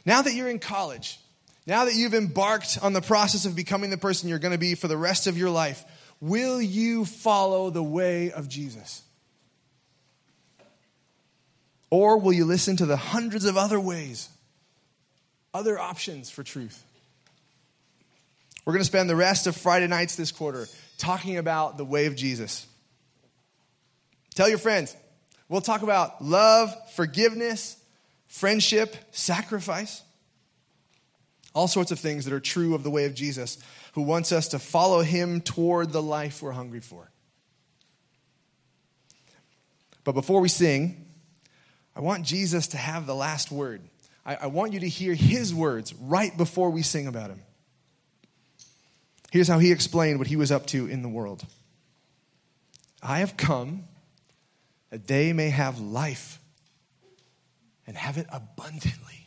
Now 0.04 0.22
that 0.22 0.34
you're 0.34 0.50
in 0.50 0.58
college, 0.58 1.18
now 1.66 1.86
that 1.86 1.94
you've 1.94 2.14
embarked 2.14 2.78
on 2.82 2.92
the 2.92 3.00
process 3.00 3.46
of 3.46 3.56
becoming 3.56 3.90
the 3.90 3.98
person 3.98 4.28
you're 4.28 4.38
going 4.38 4.52
to 4.52 4.58
be 4.58 4.74
for 4.74 4.88
the 4.88 4.96
rest 4.96 5.26
of 5.26 5.38
your 5.38 5.50
life, 5.50 5.84
will 6.20 6.60
you 6.60 7.04
follow 7.04 7.70
the 7.70 7.82
way 7.82 8.30
of 8.30 8.48
Jesus? 8.48 9.02
Or 11.90 12.18
will 12.18 12.32
you 12.32 12.44
listen 12.44 12.76
to 12.76 12.86
the 12.86 12.96
hundreds 12.96 13.44
of 13.44 13.56
other 13.56 13.78
ways, 13.78 14.28
other 15.54 15.78
options 15.78 16.28
for 16.28 16.42
truth? 16.42 16.82
We're 18.64 18.72
going 18.72 18.80
to 18.80 18.86
spend 18.86 19.08
the 19.08 19.16
rest 19.16 19.46
of 19.46 19.56
Friday 19.56 19.86
nights 19.86 20.16
this 20.16 20.32
quarter 20.32 20.68
talking 20.98 21.36
about 21.36 21.76
the 21.76 21.84
way 21.84 22.06
of 22.06 22.16
Jesus. 22.16 22.66
Tell 24.34 24.48
your 24.48 24.58
friends. 24.58 24.96
We'll 25.48 25.60
talk 25.60 25.82
about 25.82 26.24
love, 26.24 26.74
forgiveness, 26.92 27.76
friendship, 28.34 28.96
sacrifice. 29.12 30.02
All 31.54 31.68
sorts 31.68 31.92
of 31.92 32.00
things 32.00 32.24
that 32.24 32.34
are 32.34 32.40
true 32.40 32.74
of 32.74 32.82
the 32.82 32.90
way 32.90 33.04
of 33.04 33.14
Jesus, 33.14 33.58
who 33.92 34.02
wants 34.02 34.32
us 34.32 34.48
to 34.48 34.58
follow 34.58 35.02
him 35.02 35.40
toward 35.40 35.92
the 35.92 36.02
life 36.02 36.42
we're 36.42 36.50
hungry 36.50 36.80
for. 36.80 37.08
But 40.02 40.16
before 40.16 40.40
we 40.40 40.48
sing, 40.48 41.06
I 41.94 42.00
want 42.00 42.24
Jesus 42.24 42.66
to 42.68 42.76
have 42.76 43.06
the 43.06 43.14
last 43.14 43.52
word. 43.52 43.82
I, 44.26 44.34
I 44.34 44.46
want 44.48 44.72
you 44.72 44.80
to 44.80 44.88
hear 44.88 45.14
his 45.14 45.54
words 45.54 45.94
right 45.94 46.36
before 46.36 46.70
we 46.70 46.82
sing 46.82 47.06
about 47.06 47.30
him. 47.30 47.40
Here's 49.30 49.46
how 49.46 49.60
he 49.60 49.70
explained 49.70 50.18
what 50.18 50.26
he 50.26 50.34
was 50.36 50.50
up 50.50 50.66
to 50.66 50.88
in 50.88 51.02
the 51.02 51.08
world 51.08 51.44
I 53.00 53.20
have 53.20 53.36
come 53.36 53.84
that 54.90 55.06
they 55.06 55.32
may 55.32 55.50
have 55.50 55.78
life 55.78 56.40
and 57.86 57.96
have 57.96 58.18
it 58.18 58.26
abundantly. 58.30 59.23